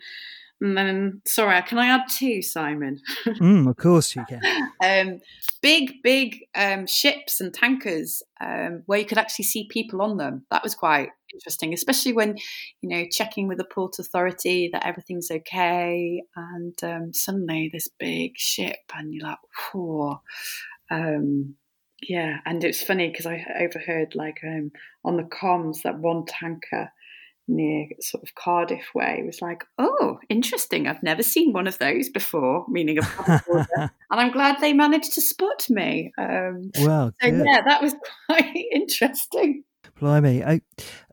and 0.61 0.77
then, 0.77 1.23
sorry, 1.27 1.61
can 1.63 1.79
I 1.79 1.87
add 1.87 2.03
two, 2.09 2.43
Simon? 2.43 3.01
mm, 3.27 3.69
of 3.69 3.77
course 3.77 4.15
you 4.15 4.25
can. 4.29 4.41
um, 4.85 5.21
big, 5.63 6.03
big 6.03 6.45
um, 6.55 6.87
ships 6.87 7.41
and 7.41 7.53
tankers 7.53 8.23
um, 8.41 8.83
where 8.85 8.99
you 8.99 9.07
could 9.07 9.19
actually 9.19 9.47
see 9.47 9.69
people 9.71 10.03
on 10.03 10.19
them. 10.19 10.45
That 10.51 10.63
was 10.63 10.75
quite 10.75 11.09
interesting, 11.33 11.73
especially 11.73 12.13
when, 12.13 12.37
you 12.83 12.91
know, 12.91 13.05
checking 13.11 13.49
with 13.49 13.57
the 13.57 13.65
port 13.65 13.99
authority 13.99 14.69
that 14.73 14.87
everything's 14.87 15.31
okay. 15.31 16.23
And 16.37 16.75
um, 16.83 17.15
suddenly 17.15 17.71
this 17.73 17.89
big 17.99 18.37
ship, 18.37 18.77
and 18.95 19.15
you're 19.15 19.27
like, 19.27 19.39
whoa. 19.73 20.21
Um, 20.91 21.55
yeah, 22.03 22.39
and 22.45 22.63
it's 22.65 22.83
funny 22.83 23.09
because 23.09 23.27
I 23.27 23.45
overheard, 23.61 24.15
like, 24.15 24.41
um, 24.45 24.73
on 25.05 25.17
the 25.17 25.23
comms 25.23 25.83
that 25.83 25.99
one 25.99 26.25
tanker 26.27 26.91
near 27.51 27.89
sort 28.01 28.23
of 28.23 28.35
Cardiff 28.35 28.87
way 28.95 29.23
was 29.27 29.43
like, 29.43 29.65
oh, 29.79 30.19
interesting. 30.29 30.87
I've 30.87 31.03
never 31.03 31.23
seen 31.23 31.53
one 31.53 31.67
of 31.67 31.79
those 31.79 32.09
before, 32.09 32.65
meaning 32.69 32.99
a 32.99 33.43
and 33.79 33.91
I'm 34.11 34.33
glad 34.33 34.61
they 34.61 34.73
managed 34.73 35.15
to 35.15 35.21
spot 35.21 35.69
me. 35.69 36.13
Um, 36.19 36.71
well, 36.81 37.13
so 37.21 37.31
good. 37.31 37.45
yeah, 37.47 37.61
that 37.67 37.83
was 37.83 37.95
quite 38.27 38.55
interesting. 38.73 39.65
Blimey. 39.99 40.43
Oh, 40.47 40.61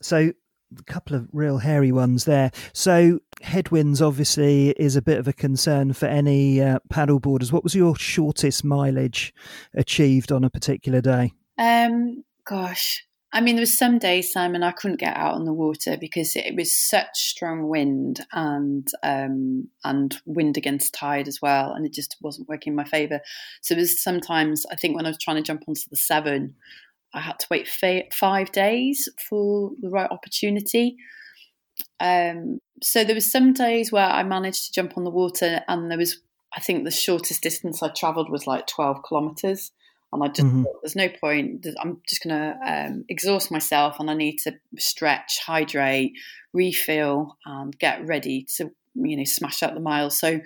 so 0.01 0.31
a 0.77 0.83
couple 0.83 1.15
of 1.15 1.27
real 1.31 1.57
hairy 1.57 1.91
ones 1.91 2.25
there. 2.25 2.51
So 2.73 3.19
headwinds 3.41 4.01
obviously 4.01 4.69
is 4.71 4.95
a 4.95 5.01
bit 5.01 5.17
of 5.17 5.27
a 5.27 5.33
concern 5.33 5.93
for 5.93 6.05
any 6.07 6.61
uh, 6.61 6.79
paddleboarders. 6.89 7.51
What 7.51 7.63
was 7.63 7.75
your 7.75 7.95
shortest 7.95 8.63
mileage 8.63 9.33
achieved 9.73 10.31
on 10.31 10.43
a 10.43 10.49
particular 10.49 11.01
day? 11.01 11.33
Um, 11.57 12.23
gosh, 12.45 13.05
I 13.33 13.41
mean, 13.41 13.55
there 13.55 13.61
was 13.61 13.77
some 13.77 13.99
days, 13.99 14.31
Simon, 14.31 14.63
I 14.63 14.71
couldn't 14.71 15.01
get 15.01 15.17
out 15.17 15.33
on 15.33 15.43
the 15.43 15.53
water 15.53 15.97
because 15.99 16.35
it 16.35 16.55
was 16.55 16.71
such 16.71 17.09
strong 17.13 17.67
wind 17.67 18.25
and 18.31 18.87
um, 19.03 19.67
and 19.83 20.17
wind 20.25 20.55
against 20.55 20.93
tide 20.93 21.27
as 21.27 21.41
well, 21.41 21.73
and 21.73 21.85
it 21.85 21.93
just 21.93 22.15
wasn't 22.21 22.47
working 22.47 22.71
in 22.71 22.77
my 22.77 22.85
favour. 22.85 23.19
So 23.61 23.73
there 23.73 23.81
was 23.81 24.01
sometimes, 24.01 24.65
I 24.71 24.75
think, 24.75 24.95
when 24.95 25.05
I 25.05 25.09
was 25.09 25.17
trying 25.17 25.37
to 25.37 25.43
jump 25.43 25.63
onto 25.67 25.81
the 25.89 25.97
Severn, 25.97 26.55
I 27.13 27.19
had 27.19 27.37
to 27.39 27.47
wait 27.51 27.67
fa- 27.67 28.09
five 28.13 28.51
days 28.53 29.09
for 29.29 29.71
the 29.81 29.89
right 29.89 30.09
opportunity. 30.09 30.95
Um, 31.99 32.59
so 32.81 33.03
there 33.03 33.15
was 33.15 33.29
some 33.29 33.51
days 33.51 33.91
where 33.91 34.07
I 34.07 34.23
managed 34.23 34.67
to 34.67 34.71
jump 34.71 34.97
on 34.97 35.03
the 35.03 35.11
water, 35.11 35.61
and 35.67 35.91
there 35.91 35.97
was, 35.97 36.21
I 36.55 36.61
think, 36.61 36.85
the 36.85 36.91
shortest 36.91 37.43
distance 37.43 37.83
I 37.83 37.89
travelled 37.89 38.31
was 38.31 38.47
like 38.47 38.67
twelve 38.67 38.99
kilometres. 39.07 39.71
And 40.13 40.23
I 40.23 40.27
just 40.27 40.47
mm-hmm. 40.47 40.63
thought, 40.63 40.81
there's 40.81 40.95
no 40.95 41.09
point. 41.09 41.67
I'm 41.81 42.01
just 42.07 42.23
going 42.23 42.35
to 42.35 42.57
um, 42.65 43.05
exhaust 43.09 43.51
myself, 43.51 43.97
and 43.99 44.09
I 44.09 44.13
need 44.13 44.37
to 44.39 44.53
stretch, 44.77 45.39
hydrate, 45.45 46.13
refill, 46.53 47.37
and 47.45 47.77
get 47.77 48.05
ready 48.07 48.45
to 48.55 48.71
you 48.95 49.17
know, 49.17 49.23
smash 49.23 49.63
out 49.63 49.73
the 49.73 49.79
miles. 49.79 50.19
So 50.19 50.39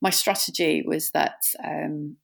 my 0.00 0.10
strategy 0.10 0.82
was 0.86 1.10
that 1.10 1.42
um, 1.64 2.16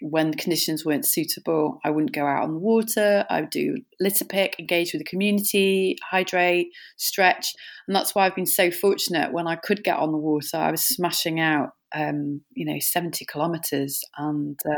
when 0.00 0.30
the 0.30 0.36
conditions 0.36 0.84
weren't 0.84 1.06
suitable, 1.06 1.80
I 1.84 1.90
wouldn't 1.90 2.12
go 2.12 2.26
out 2.26 2.44
on 2.44 2.52
the 2.52 2.60
water. 2.60 3.26
I 3.28 3.40
would 3.40 3.50
do 3.50 3.78
litter 4.00 4.24
pick, 4.24 4.56
engage 4.58 4.92
with 4.92 5.00
the 5.00 5.10
community, 5.10 5.96
hydrate, 6.08 6.68
stretch. 6.96 7.54
And 7.86 7.96
that's 7.96 8.14
why 8.14 8.26
I've 8.26 8.36
been 8.36 8.46
so 8.46 8.70
fortunate 8.70 9.32
when 9.32 9.48
I 9.48 9.56
could 9.56 9.82
get 9.82 9.98
on 9.98 10.12
the 10.12 10.18
water, 10.18 10.56
I 10.56 10.70
was 10.70 10.84
smashing 10.84 11.40
out, 11.40 11.70
um, 11.94 12.42
you 12.52 12.64
know, 12.64 12.78
70 12.78 13.24
kilometres 13.24 14.00
and, 14.16 14.58
uh, 14.68 14.74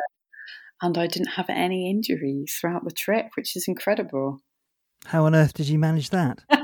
and 0.82 0.96
I 0.96 1.06
didn't 1.06 1.32
have 1.32 1.48
any 1.48 1.90
injuries 1.90 2.56
throughout 2.60 2.84
the 2.84 2.90
trip, 2.90 3.26
which 3.36 3.56
is 3.56 3.66
incredible. 3.68 4.40
How 5.06 5.24
on 5.24 5.34
earth 5.34 5.54
did 5.54 5.68
you 5.68 5.78
manage 5.78 6.10
that? 6.10 6.40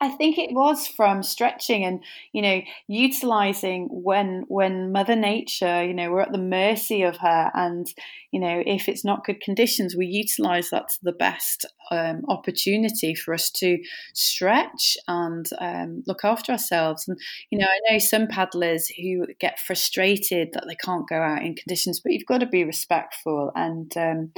I 0.00 0.08
think 0.10 0.38
it 0.38 0.52
was 0.52 0.86
from 0.86 1.22
stretching 1.22 1.84
and 1.84 2.02
you 2.32 2.42
know 2.42 2.60
utilizing 2.86 3.88
when 3.90 4.44
when 4.48 4.92
Mother 4.92 5.16
Nature, 5.16 5.84
you 5.84 5.94
know, 5.94 6.10
we're 6.10 6.20
at 6.20 6.32
the 6.32 6.38
mercy 6.38 7.02
of 7.02 7.18
her, 7.18 7.50
and 7.54 7.86
you 8.30 8.40
know 8.40 8.62
if 8.66 8.88
it's 8.88 9.04
not 9.04 9.24
good 9.24 9.40
conditions, 9.40 9.96
we 9.96 10.06
utilize 10.06 10.70
that 10.70 10.88
to 10.88 10.98
the 11.02 11.12
best 11.12 11.66
um, 11.90 12.22
opportunity 12.28 13.14
for 13.14 13.34
us 13.34 13.50
to 13.50 13.78
stretch 14.14 14.96
and 15.06 15.48
um, 15.60 16.02
look 16.06 16.24
after 16.24 16.52
ourselves. 16.52 17.06
And 17.08 17.18
you 17.50 17.58
know, 17.58 17.66
I 17.66 17.92
know 17.92 17.98
some 17.98 18.26
paddlers 18.26 18.88
who 18.88 19.26
get 19.40 19.58
frustrated 19.58 20.50
that 20.52 20.64
they 20.68 20.76
can't 20.76 21.08
go 21.08 21.20
out 21.20 21.42
in 21.42 21.54
conditions, 21.54 22.00
but 22.00 22.12
you've 22.12 22.26
got 22.26 22.38
to 22.38 22.46
be 22.46 22.64
respectful 22.64 23.52
and. 23.54 23.96
Um, 23.96 24.32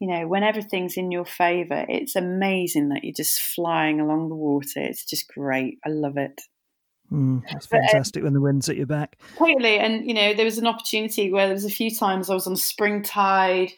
you 0.00 0.08
know, 0.08 0.26
when 0.26 0.42
everything's 0.42 0.96
in 0.96 1.12
your 1.12 1.26
favour, 1.26 1.84
it's 1.88 2.16
amazing 2.16 2.88
that 2.88 3.04
you're 3.04 3.14
just 3.14 3.38
flying 3.38 4.00
along 4.00 4.30
the 4.30 4.34
water. 4.34 4.80
It's 4.80 5.04
just 5.04 5.28
great. 5.28 5.78
I 5.84 5.90
love 5.90 6.16
it. 6.16 6.40
Mm, 7.12 7.42
it's 7.50 7.66
fantastic 7.66 8.22
but, 8.22 8.28
um, 8.28 8.32
when 8.32 8.32
the 8.32 8.40
wind's 8.40 8.68
at 8.70 8.76
your 8.76 8.86
back. 8.86 9.18
Totally. 9.36 9.78
And, 9.78 10.06
you 10.06 10.14
know, 10.14 10.32
there 10.32 10.44
was 10.46 10.56
an 10.56 10.66
opportunity 10.66 11.30
where 11.30 11.46
there 11.46 11.54
was 11.54 11.66
a 11.66 11.70
few 11.70 11.94
times 11.94 12.30
I 12.30 12.34
was 12.34 12.46
on 12.46 12.56
spring 12.56 13.02
tide 13.02 13.72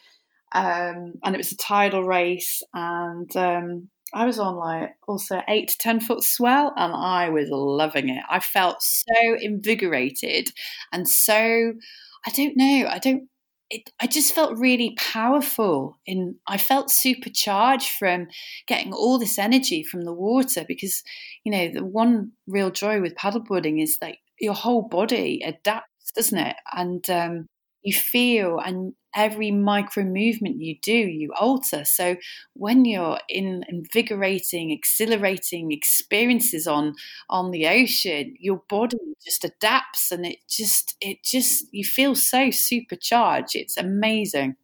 um, 0.53 1.15
and 1.23 1.35
it 1.35 1.37
was 1.37 1.51
a 1.51 1.57
tidal 1.57 2.03
race 2.03 2.63
and 2.73 3.35
um, 3.35 3.89
I 4.13 4.25
was 4.25 4.39
on 4.39 4.55
like 4.55 4.91
also 5.07 5.41
eight 5.49 5.69
to 5.69 5.77
10 5.79 5.99
foot 5.99 6.23
swell 6.23 6.73
and 6.77 6.93
I 6.93 7.29
was 7.29 7.49
loving 7.49 8.07
it. 8.07 8.23
I 8.29 8.39
felt 8.39 8.77
so 8.81 9.35
invigorated 9.41 10.49
and 10.93 11.09
so, 11.09 11.73
I 12.25 12.31
don't 12.31 12.55
know, 12.55 12.87
I 12.87 12.99
don't 12.99 13.27
it, 13.73 13.89
I 13.99 14.07
just 14.07 14.35
felt 14.35 14.57
really 14.57 14.95
powerful. 14.97 15.97
and 16.07 16.35
I 16.47 16.57
felt 16.57 16.91
supercharged 16.91 17.89
from 17.89 18.27
getting 18.67 18.93
all 18.93 19.17
this 19.17 19.39
energy 19.39 19.83
from 19.83 20.01
the 20.01 20.13
water 20.13 20.63
because, 20.67 21.01
you 21.43 21.51
know, 21.51 21.69
the 21.73 21.83
one 21.83 22.33
real 22.47 22.69
joy 22.69 23.01
with 23.01 23.15
paddleboarding 23.15 23.81
is 23.81 23.97
that 23.99 24.15
your 24.39 24.53
whole 24.53 24.87
body 24.87 25.41
adapts, 25.43 26.11
doesn't 26.15 26.37
it? 26.37 26.55
And 26.75 27.09
um, 27.09 27.47
you 27.83 27.93
feel 27.93 28.59
and 28.59 28.93
every 29.15 29.51
micro 29.51 30.03
movement 30.03 30.59
you 30.59 30.75
do 30.81 30.91
you 30.91 31.31
alter. 31.39 31.85
So 31.85 32.15
when 32.53 32.85
you're 32.85 33.19
in 33.29 33.63
invigorating 33.69 34.71
exhilarating 34.71 35.71
experiences 35.71 36.65
on 36.67 36.95
on 37.29 37.51
the 37.51 37.67
ocean 37.67 38.35
your 38.39 38.61
body 38.69 38.97
just 39.23 39.43
adapts 39.45 40.11
and 40.11 40.25
it 40.25 40.37
just 40.49 40.95
it 41.01 41.23
just 41.23 41.65
you 41.71 41.83
feel 41.85 42.15
so 42.15 42.49
supercharged. 42.51 43.55
It's 43.55 43.77
amazing 43.77 44.55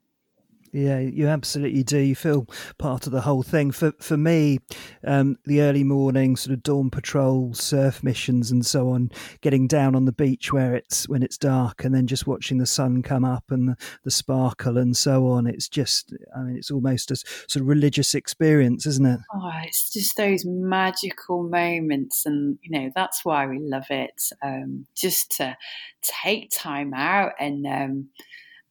yeah, 0.72 1.00
you 1.00 1.28
absolutely 1.28 1.84
do. 1.84 1.98
You 1.98 2.16
feel 2.16 2.48
part 2.78 3.08
of 3.08 3.12
the 3.12 3.22
whole 3.22 3.44
thing. 3.44 3.72
For 3.72 3.94
for 4.00 4.18
me, 4.18 4.60
um, 5.04 5.38
the 5.46 5.62
early 5.62 5.84
morning 5.84 6.36
sort 6.36 6.54
of 6.54 6.64
dawn 6.64 6.90
patrol, 6.90 7.54
surf 7.54 8.04
missions, 8.04 8.52
and 8.52 8.66
so 8.66 8.90
on, 8.90 9.12
getting 9.42 9.68
down 9.68 9.96
on 9.96 10.06
the 10.06 10.12
beach 10.12 10.52
where 10.54 10.76
it's 10.76 11.08
when 11.10 11.24
it's 11.24 11.38
dark, 11.38 11.84
and 11.84 11.94
then 11.94 12.08
just 12.08 12.28
watching 12.28 12.58
the 12.58 12.66
sun 12.66 13.02
come 13.02 13.26
up 13.26 13.46
and 13.50 13.70
the, 13.70 13.78
the 14.04 14.12
sparkle 14.12 14.78
and 14.78 14.96
so 14.96 15.28
on. 15.28 15.48
It's 15.48 15.68
just, 15.68 16.14
I 16.36 16.42
mean, 16.42 16.58
it's 16.58 16.72
almost 16.72 17.12
a 17.12 17.16
sort 17.16 17.62
of 17.62 17.68
religious 17.68 18.14
experience, 18.14 18.86
isn't 18.86 19.06
it? 19.06 19.20
Oh, 19.34 19.52
it's 19.64 19.92
just 19.92 20.18
those 20.18 20.46
magical 20.46 21.44
moments, 21.44 22.26
and 22.26 22.58
you 22.62 22.72
know 22.72 22.92
that's 22.96 23.26
why 23.26 23.48
we 23.48 23.60
love 23.60 23.88
it. 23.90 24.22
Um, 24.44 24.86
just 24.96 25.32
to 25.38 25.58
take 26.02 26.52
time 26.52 26.94
out 26.94 27.34
and. 27.40 27.66
Um, 27.66 28.10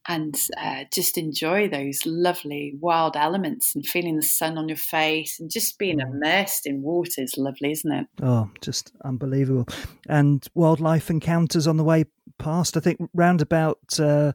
and 0.08 0.40
uh, 0.56 0.84
just 0.90 1.18
enjoy 1.18 1.68
those 1.68 2.00
lovely 2.06 2.74
wild 2.80 3.14
elements 3.14 3.74
and 3.74 3.86
feeling 3.86 4.16
the 4.16 4.22
sun 4.22 4.56
on 4.56 4.68
your 4.68 4.78
face 4.78 5.38
and 5.38 5.50
just 5.50 5.78
being 5.78 5.98
mm. 5.98 6.10
immersed 6.10 6.66
in 6.66 6.80
water 6.80 7.22
is 7.22 7.36
lovely, 7.36 7.70
isn't 7.72 7.92
it? 7.92 8.06
Oh, 8.22 8.50
just 8.62 8.90
unbelievable. 9.04 9.68
And 10.08 10.44
wildlife 10.54 11.10
encounters 11.10 11.66
on 11.66 11.76
the 11.76 11.84
way 11.84 12.06
past, 12.38 12.76
I 12.78 12.80
think 12.80 12.98
roundabout, 13.12 14.00
uh, 14.00 14.32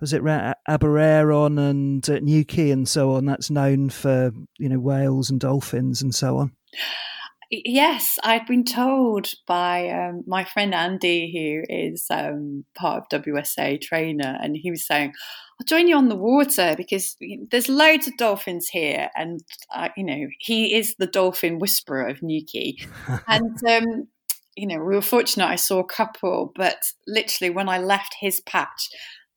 was 0.00 0.12
it 0.12 0.22
Aberaeron 0.22 1.58
and 1.58 2.08
uh, 2.08 2.20
Newquay 2.20 2.70
and 2.70 2.88
so 2.88 3.12
on, 3.12 3.26
that's 3.26 3.50
known 3.50 3.90
for, 3.90 4.30
you 4.58 4.68
know, 4.68 4.78
whales 4.78 5.30
and 5.30 5.40
dolphins 5.40 6.00
and 6.00 6.14
so 6.14 6.38
on. 6.38 6.52
Yes, 7.50 8.18
I'd 8.22 8.46
been 8.46 8.64
told 8.64 9.30
by 9.46 9.88
um, 9.88 10.22
my 10.26 10.44
friend 10.44 10.74
Andy, 10.74 11.32
who 11.32 11.74
is 11.74 12.06
um, 12.10 12.66
part 12.74 13.10
of 13.10 13.22
WSA 13.22 13.80
trainer, 13.80 14.36
and 14.42 14.54
he 14.54 14.70
was 14.70 14.86
saying, 14.86 15.14
"I'll 15.58 15.64
join 15.64 15.88
you 15.88 15.96
on 15.96 16.10
the 16.10 16.16
water 16.16 16.74
because 16.76 17.16
there's 17.50 17.70
loads 17.70 18.06
of 18.06 18.18
dolphins 18.18 18.68
here." 18.68 19.08
And 19.16 19.40
uh, 19.74 19.88
you 19.96 20.04
know, 20.04 20.28
he 20.38 20.74
is 20.74 20.94
the 20.98 21.06
dolphin 21.06 21.58
whisperer 21.58 22.06
of 22.06 22.22
Newquay, 22.22 22.76
and 23.26 23.58
um, 23.66 24.08
you 24.54 24.66
know, 24.66 24.78
we 24.80 24.94
were 24.94 25.00
fortunate. 25.00 25.46
I 25.46 25.56
saw 25.56 25.78
a 25.78 25.84
couple, 25.84 26.52
but 26.54 26.82
literally 27.06 27.48
when 27.48 27.70
I 27.70 27.78
left 27.78 28.14
his 28.20 28.40
patch, 28.42 28.90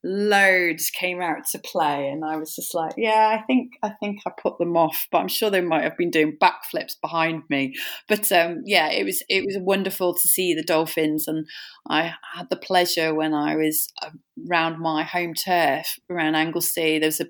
loads 0.03 0.89
came 0.89 1.21
out 1.21 1.45
to 1.51 1.59
play 1.59 2.07
and 2.09 2.25
I 2.25 2.37
was 2.37 2.55
just 2.55 2.73
like 2.73 2.93
yeah 2.97 3.37
I 3.39 3.43
think 3.45 3.73
I 3.83 3.91
think 3.99 4.19
I 4.25 4.31
put 4.41 4.57
them 4.57 4.75
off 4.75 5.07
but 5.11 5.19
I'm 5.19 5.27
sure 5.27 5.49
they 5.51 5.61
might 5.61 5.83
have 5.83 5.97
been 5.97 6.09
doing 6.09 6.37
backflips 6.41 6.99
behind 7.01 7.43
me. 7.49 7.75
But 8.07 8.31
um, 8.31 8.63
yeah 8.65 8.89
it 8.89 9.05
was 9.05 9.21
it 9.29 9.45
was 9.45 9.57
wonderful 9.59 10.13
to 10.13 10.27
see 10.27 10.53
the 10.53 10.63
dolphins 10.63 11.27
and 11.27 11.45
I 11.87 12.13
had 12.33 12.49
the 12.49 12.55
pleasure 12.55 13.13
when 13.13 13.33
I 13.33 13.55
was 13.55 13.87
around 14.49 14.79
my 14.79 15.03
home 15.03 15.33
turf 15.33 15.99
around 16.09 16.35
Anglesey. 16.35 16.99
There 16.99 17.07
was 17.07 17.21
a 17.21 17.27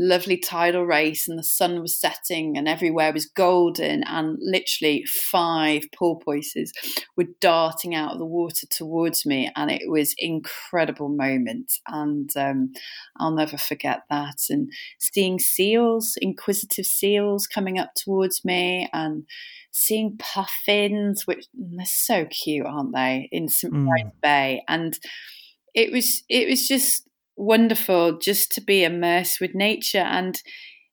lovely 0.00 0.38
tidal 0.38 0.86
race 0.86 1.28
and 1.28 1.38
the 1.38 1.44
sun 1.44 1.82
was 1.82 1.94
setting 1.94 2.56
and 2.56 2.66
everywhere 2.66 3.12
was 3.12 3.26
golden 3.26 4.02
and 4.04 4.38
literally 4.40 5.04
five 5.04 5.82
porpoises 5.94 6.72
were 7.18 7.26
darting 7.42 7.94
out 7.94 8.12
of 8.12 8.18
the 8.18 8.24
water 8.24 8.66
towards 8.70 9.26
me 9.26 9.50
and 9.56 9.70
it 9.70 9.82
was 9.90 10.14
incredible 10.16 11.10
moment 11.10 11.74
and 11.86 12.30
um, 12.34 12.72
I'll 13.18 13.30
never 13.30 13.58
forget 13.58 14.04
that 14.08 14.38
and 14.48 14.72
seeing 14.98 15.38
seals 15.38 16.16
inquisitive 16.22 16.86
seals 16.86 17.46
coming 17.46 17.78
up 17.78 17.90
towards 17.94 18.42
me 18.42 18.88
and 18.94 19.26
seeing 19.70 20.16
puffins 20.16 21.26
which 21.26 21.44
they're 21.52 21.84
so 21.84 22.24
cute 22.24 22.64
aren't 22.64 22.94
they 22.94 23.28
in 23.30 23.48
St. 23.48 23.74
Mm. 23.74 24.12
Bay 24.22 24.62
and 24.66 24.98
it 25.74 25.92
was 25.92 26.22
it 26.30 26.48
was 26.48 26.66
just 26.66 27.06
wonderful 27.40 28.18
just 28.18 28.52
to 28.52 28.60
be 28.60 28.84
immersed 28.84 29.40
with 29.40 29.54
nature 29.54 29.98
and 29.98 30.42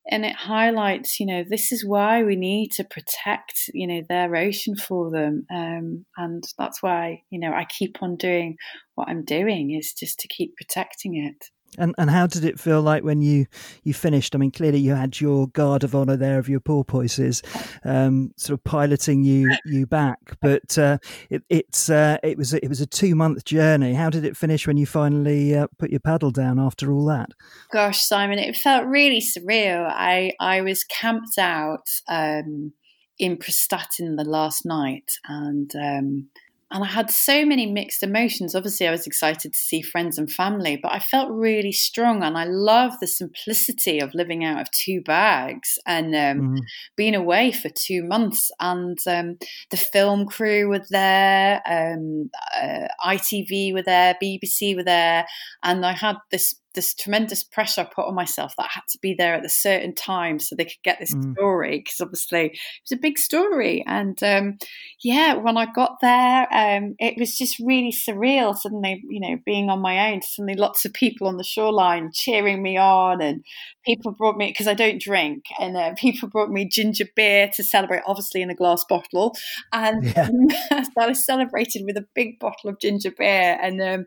and 0.10 0.24
it 0.24 0.36
highlights 0.36 1.20
you 1.20 1.26
know 1.26 1.44
this 1.48 1.72
is 1.72 1.86
why 1.86 2.24
we 2.24 2.36
need 2.36 2.72
to 2.72 2.84
protect 2.86 3.70
you 3.74 3.86
know 3.86 4.02
their 4.08 4.34
ocean 4.36 4.76
for 4.76 5.12
them 5.12 5.46
um, 5.54 6.06
and 6.16 6.44
that's 6.58 6.82
why 6.82 7.22
you 7.30 7.40
know 7.40 7.52
i 7.52 7.66
keep 7.66 7.98
on 8.02 8.16
doing 8.16 8.56
what 8.96 9.10
i'm 9.10 9.26
doing 9.26 9.72
is 9.78 9.94
just 9.94 10.20
to 10.20 10.28
keep 10.30 10.56
protecting 10.56 11.18
it 11.18 11.48
and 11.78 11.94
and 11.98 12.10
how 12.10 12.28
did 12.28 12.46
it 12.46 12.60
feel 12.60 12.82
like 12.82 13.04
when 13.04 13.22
you 13.22 13.46
you 13.84 13.94
finished? 13.94 14.36
I 14.36 14.38
mean, 14.38 14.52
clearly 14.52 14.80
you 14.80 14.94
had 14.94 15.20
your 15.20 15.48
guard 15.48 15.84
of 15.84 15.96
honour 15.96 16.18
there 16.18 16.40
of 16.40 16.50
your 16.50 16.60
porpoises, 16.60 17.42
um, 17.84 18.32
sort 18.38 18.60
of 18.60 18.64
piloting 18.64 19.24
you 19.24 19.56
you 19.66 19.86
back. 19.86 20.20
But 20.42 20.78
uh, 20.78 20.98
it, 21.30 21.44
it's 21.50 21.90
uh, 21.90 22.18
it 22.24 22.38
was 22.38 22.54
it 22.54 22.68
was 22.68 22.82
a 22.82 22.86
two 22.86 23.16
month 23.16 23.46
journey. 23.46 23.94
How 23.94 24.10
did 24.10 24.26
it 24.26 24.38
finish 24.38 24.68
when 24.68 24.78
you 24.78 24.86
finally 24.86 25.56
uh, 25.56 25.68
put 25.78 25.92
your 25.92 26.00
paddle 26.00 26.32
down 26.32 26.60
after 26.60 26.92
all 26.92 27.06
that? 27.06 27.30
Gosh, 27.72 28.02
Simon, 28.02 28.40
it 28.40 28.56
felt 28.56 28.86
really 28.86 29.22
surreal. 29.22 29.90
I 29.90 30.34
I 30.40 30.62
was 30.62 30.84
camped 30.84 31.38
out 31.38 31.88
um, 32.08 32.74
in 33.20 33.38
Prestatyn 33.38 34.18
the 34.18 34.24
last 34.24 34.66
night, 34.66 35.12
and 35.28 35.72
um, 35.76 36.30
and 36.70 36.84
I 36.84 36.88
had 36.88 37.10
so 37.10 37.46
many 37.46 37.66
mixed 37.66 38.04
emotions. 38.04 38.54
Obviously, 38.54 38.88
I 38.88 38.92
was 38.92 39.08
excited 39.08 39.54
to 39.54 39.58
see 39.58 39.82
friends 39.82 40.18
and 40.18 40.30
family, 40.30 40.78
but 40.82 40.92
I 40.92 41.00
felt 41.00 41.32
really 41.32 41.72
strong. 41.72 42.24
And 42.24 42.38
I 42.38 42.44
love 42.44 42.94
the 43.00 43.08
simplicity 43.08 44.00
of 44.00 44.14
living 44.14 44.44
out 44.44 44.60
of 44.60 44.72
two 44.72 45.02
bags 45.02 45.80
and 45.86 46.08
um, 46.08 46.48
mm-hmm. 46.48 46.58
being 46.98 47.16
away 47.16 47.54
for 47.54 47.70
two 47.70 48.04
months. 48.04 48.52
And 48.60 48.98
um, 49.08 49.38
the 49.72 49.78
film 49.78 50.26
crew 50.26 50.68
were 50.68 50.84
there, 50.90 51.62
um, 51.66 52.30
uh, 52.62 52.88
ITV 53.06 53.74
were 53.74 53.84
there, 53.84 54.18
BBC 54.22 54.76
were 54.76 54.84
there, 54.84 55.26
and 55.64 55.86
I 55.86 55.94
had 55.94 56.18
this 56.32 56.54
this 56.78 56.94
tremendous 56.94 57.44
pressure 57.44 57.82
I 57.82 57.86
put 57.86 58.06
on 58.06 58.14
myself 58.14 58.54
that 58.56 58.66
I 58.66 58.70
had 58.72 58.88
to 58.92 59.00
be 59.02 59.16
there 59.16 59.34
at 59.34 59.44
a 59.44 59.50
certain 59.50 59.96
time 59.96 60.40
so 60.40 60.56
they 60.56 60.66
could 60.66 60.84
get 60.84 61.00
this 61.00 61.14
mm. 61.14 61.34
story 61.34 61.80
because 61.80 62.00
obviously 62.00 62.46
it 62.46 62.60
was 62.84 62.92
a 62.92 63.02
big 63.02 63.18
story. 63.18 63.84
And 63.88 64.22
um, 64.24 64.60
yeah, 65.02 65.34
when 65.34 65.58
I 65.58 65.66
got 65.66 65.98
there, 66.02 66.48
um, 66.54 66.96
it 67.00 67.16
was 67.18 67.36
just 67.36 67.58
really 67.60 67.92
surreal. 67.92 68.56
Suddenly, 68.56 69.04
you 69.10 69.20
know, 69.20 69.40
being 69.44 69.72
on 69.72 69.82
my 69.82 70.12
own, 70.12 70.22
suddenly 70.22 70.54
lots 70.54 70.86
of 70.86 70.94
people 70.94 71.28
on 71.28 71.38
the 71.38 71.44
shoreline 71.44 72.12
cheering 72.14 72.62
me 72.62 72.78
on, 72.78 73.22
and 73.22 73.44
people 73.84 74.12
brought 74.12 74.38
me 74.38 74.50
because 74.52 74.68
I 74.68 74.76
don't 74.76 75.02
drink, 75.02 75.46
and 75.60 75.76
uh, 75.76 75.94
people 75.98 76.30
brought 76.30 76.52
me 76.52 76.70
ginger 76.70 77.06
beer 77.16 77.50
to 77.56 77.64
celebrate, 77.64 78.04
obviously 78.06 78.44
in 78.44 78.52
a 78.52 78.56
glass 78.56 78.86
bottle, 78.88 79.36
and 79.74 80.04
yeah. 80.04 80.30
so 80.72 80.90
I 81.00 81.14
celebrated 81.14 81.86
with 81.86 81.98
a 81.98 82.06
big 82.14 82.38
bottle 82.40 82.70
of 82.70 82.80
ginger 82.80 83.12
beer, 83.18 83.58
and 83.60 83.82
um, 83.82 84.06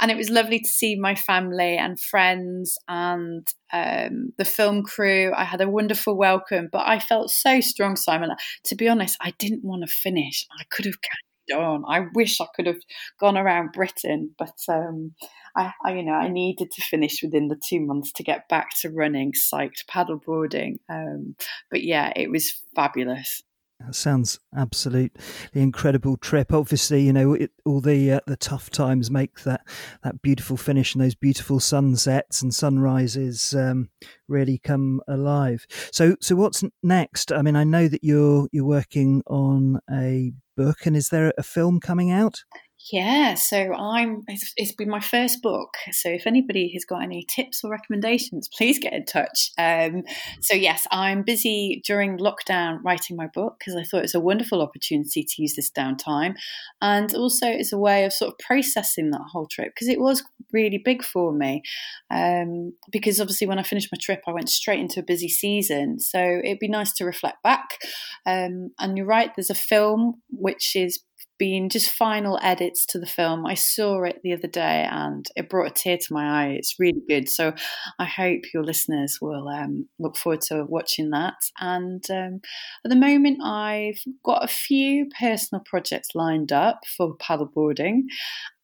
and 0.00 0.10
it 0.10 0.16
was 0.16 0.30
lovely 0.30 0.58
to 0.58 0.68
see 0.68 0.96
my 0.96 1.14
family 1.14 1.76
and 1.76 2.00
friends 2.00 2.78
and 2.88 3.46
um, 3.72 4.32
the 4.38 4.44
film 4.44 4.82
crew. 4.82 5.32
I 5.34 5.44
had 5.44 5.60
a 5.60 5.68
wonderful 5.68 6.16
welcome, 6.16 6.68
but 6.70 6.86
I 6.86 6.98
felt 6.98 7.30
so 7.30 7.60
strong, 7.60 7.96
Simon. 7.96 8.30
To 8.64 8.74
be 8.74 8.88
honest, 8.88 9.16
I 9.20 9.32
didn't 9.38 9.64
want 9.64 9.82
to 9.82 9.92
finish. 9.92 10.46
I 10.58 10.64
could 10.70 10.84
have 10.84 11.00
carried 11.00 11.62
on. 11.62 11.84
I 11.88 12.06
wish 12.14 12.40
I 12.40 12.46
could 12.54 12.66
have 12.66 12.80
gone 13.20 13.38
around 13.38 13.72
Britain, 13.72 14.34
but 14.38 14.56
um, 14.68 15.14
I, 15.56 15.72
I, 15.84 15.94
you 15.94 16.02
know, 16.02 16.12
I 16.12 16.28
needed 16.28 16.70
to 16.72 16.82
finish 16.82 17.22
within 17.22 17.48
the 17.48 17.60
two 17.68 17.80
months 17.80 18.12
to 18.12 18.22
get 18.22 18.48
back 18.48 18.70
to 18.80 18.90
running, 18.90 19.32
psyched 19.32 19.86
paddleboarding. 19.90 20.78
Um, 20.88 21.36
but 21.70 21.82
yeah, 21.82 22.12
it 22.14 22.30
was 22.30 22.52
fabulous. 22.74 23.42
That 23.80 23.94
sounds 23.94 24.40
absolutely 24.56 25.20
incredible 25.52 26.16
trip. 26.16 26.52
Obviously, 26.52 27.02
you 27.02 27.12
know 27.12 27.34
it, 27.34 27.50
all 27.66 27.80
the 27.80 28.12
uh, 28.12 28.20
the 28.26 28.36
tough 28.36 28.70
times 28.70 29.10
make 29.10 29.42
that 29.44 29.66
that 30.02 30.22
beautiful 30.22 30.56
finish 30.56 30.94
and 30.94 31.04
those 31.04 31.14
beautiful 31.14 31.60
sunsets 31.60 32.40
and 32.40 32.54
sunrises 32.54 33.54
um, 33.54 33.90
really 34.28 34.58
come 34.58 35.02
alive. 35.06 35.66
So, 35.92 36.16
so 36.20 36.36
what's 36.36 36.64
next? 36.82 37.32
I 37.32 37.42
mean, 37.42 37.54
I 37.54 37.64
know 37.64 37.86
that 37.86 38.02
you're 38.02 38.48
you're 38.50 38.64
working 38.64 39.22
on 39.26 39.78
a 39.90 40.32
book, 40.56 40.86
and 40.86 40.96
is 40.96 41.10
there 41.10 41.32
a 41.36 41.42
film 41.42 41.78
coming 41.78 42.10
out? 42.10 42.44
Yeah, 42.92 43.34
so 43.34 43.72
I'm. 43.74 44.22
It's, 44.28 44.52
it's 44.56 44.72
been 44.72 44.88
my 44.88 45.00
first 45.00 45.42
book. 45.42 45.74
So 45.90 46.08
if 46.08 46.24
anybody 46.24 46.70
has 46.74 46.84
got 46.84 47.02
any 47.02 47.24
tips 47.28 47.64
or 47.64 47.70
recommendations, 47.70 48.48
please 48.56 48.78
get 48.78 48.92
in 48.92 49.04
touch. 49.04 49.50
Um, 49.58 50.04
so 50.40 50.54
yes, 50.54 50.86
I'm 50.92 51.22
busy 51.22 51.82
during 51.84 52.18
lockdown 52.18 52.78
writing 52.84 53.16
my 53.16 53.26
book 53.34 53.56
because 53.58 53.74
I 53.74 53.82
thought 53.82 54.04
it's 54.04 54.14
a 54.14 54.20
wonderful 54.20 54.62
opportunity 54.62 55.24
to 55.24 55.42
use 55.42 55.56
this 55.56 55.70
downtime, 55.70 56.36
and 56.80 57.12
also 57.14 57.48
it's 57.48 57.72
a 57.72 57.78
way 57.78 58.04
of 58.04 58.12
sort 58.12 58.32
of 58.32 58.38
processing 58.38 59.10
that 59.10 59.26
whole 59.32 59.46
trip 59.46 59.72
because 59.74 59.88
it 59.88 59.98
was 59.98 60.22
really 60.52 60.78
big 60.78 61.02
for 61.02 61.32
me. 61.32 61.62
Um, 62.10 62.72
because 62.92 63.20
obviously 63.20 63.48
when 63.48 63.58
I 63.58 63.64
finished 63.64 63.88
my 63.90 63.98
trip, 64.00 64.22
I 64.28 64.32
went 64.32 64.48
straight 64.48 64.80
into 64.80 65.00
a 65.00 65.04
busy 65.04 65.28
season. 65.28 65.98
So 65.98 66.40
it'd 66.44 66.60
be 66.60 66.68
nice 66.68 66.92
to 66.94 67.04
reflect 67.04 67.42
back. 67.42 67.78
Um, 68.26 68.70
and 68.78 68.96
you're 68.96 69.06
right, 69.06 69.32
there's 69.34 69.50
a 69.50 69.54
film 69.54 70.22
which 70.30 70.76
is 70.76 71.00
been 71.38 71.68
just 71.68 71.90
final 71.90 72.38
edits 72.42 72.86
to 72.86 72.98
the 72.98 73.06
film. 73.06 73.46
I 73.46 73.54
saw 73.54 74.02
it 74.02 74.20
the 74.22 74.32
other 74.32 74.48
day 74.48 74.86
and 74.90 75.26
it 75.36 75.48
brought 75.48 75.70
a 75.70 75.74
tear 75.74 75.98
to 75.98 76.12
my 76.12 76.44
eye. 76.44 76.48
It's 76.50 76.76
really 76.78 77.02
good. 77.08 77.28
So 77.28 77.54
I 77.98 78.04
hope 78.04 78.52
your 78.54 78.64
listeners 78.64 79.18
will 79.20 79.48
um, 79.48 79.88
look 79.98 80.16
forward 80.16 80.42
to 80.42 80.64
watching 80.64 81.10
that. 81.10 81.34
And 81.60 82.04
um, 82.10 82.40
at 82.84 82.88
the 82.88 82.96
moment, 82.96 83.42
I've 83.42 84.00
got 84.24 84.44
a 84.44 84.48
few 84.48 85.08
personal 85.18 85.62
projects 85.64 86.14
lined 86.14 86.52
up 86.52 86.80
for 86.96 87.16
paddleboarding 87.16 88.02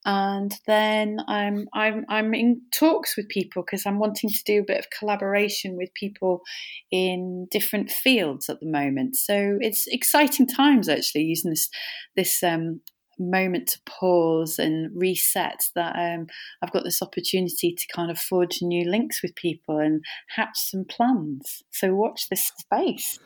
and 0.04 0.54
then 0.66 1.18
I'm 1.28 1.68
I'm 1.72 2.04
I'm 2.08 2.34
in 2.34 2.62
talks 2.72 3.16
with 3.16 3.28
people 3.28 3.62
because 3.62 3.86
I'm 3.86 3.98
wanting 3.98 4.30
to 4.30 4.44
do 4.44 4.60
a 4.60 4.64
bit 4.64 4.78
of 4.78 4.90
collaboration 4.98 5.76
with 5.76 5.94
people 5.94 6.42
in 6.90 7.46
different 7.50 7.90
fields 7.90 8.48
at 8.48 8.60
the 8.60 8.66
moment. 8.66 9.16
So 9.16 9.58
it's 9.60 9.86
exciting 9.86 10.46
times 10.46 10.88
actually 10.88 11.22
using 11.22 11.50
this 11.50 11.68
this 12.16 12.42
um, 12.42 12.80
moment 13.18 13.68
to 13.68 13.80
pause 13.86 14.58
and 14.58 14.90
reset 14.94 15.62
that 15.74 15.94
um, 15.96 16.26
I've 16.62 16.72
got 16.72 16.84
this 16.84 17.02
opportunity 17.02 17.74
to 17.74 17.94
kind 17.94 18.10
of 18.10 18.18
forge 18.18 18.58
new 18.62 18.88
links 18.88 19.22
with 19.22 19.34
people 19.36 19.78
and 19.78 20.02
hatch 20.34 20.58
some 20.58 20.84
plans. 20.84 21.62
So 21.70 21.94
watch 21.94 22.28
this 22.28 22.50
space. 22.58 23.18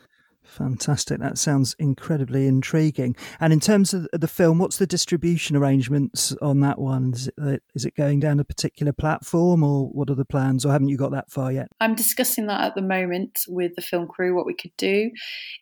Fantastic. 0.47 1.19
That 1.19 1.37
sounds 1.37 1.75
incredibly 1.77 2.47
intriguing. 2.47 3.15
And 3.39 3.53
in 3.53 3.59
terms 3.59 3.93
of 3.93 4.07
the 4.11 4.27
film, 4.27 4.57
what's 4.57 4.77
the 4.77 4.87
distribution 4.87 5.55
arrangements 5.55 6.33
on 6.41 6.61
that 6.61 6.79
one? 6.79 7.13
Is 7.13 7.27
it, 7.27 7.33
uh, 7.39 7.57
it 7.75 7.95
going 7.95 8.19
down 8.19 8.39
a 8.39 8.43
particular 8.43 8.93
platform 8.93 9.61
or 9.61 9.87
what 9.89 10.09
are 10.09 10.15
the 10.15 10.25
plans, 10.25 10.65
or 10.65 10.71
haven't 10.71 10.87
you 10.87 10.97
got 10.97 11.11
that 11.11 11.29
far 11.29 11.51
yet? 11.51 11.67
I'm 11.79 11.95
discussing 11.95 12.47
that 12.47 12.61
at 12.61 12.75
the 12.75 12.81
moment 12.81 13.41
with 13.47 13.75
the 13.75 13.81
film 13.81 14.07
crew, 14.07 14.35
what 14.35 14.45
we 14.47 14.55
could 14.55 14.75
do. 14.77 15.11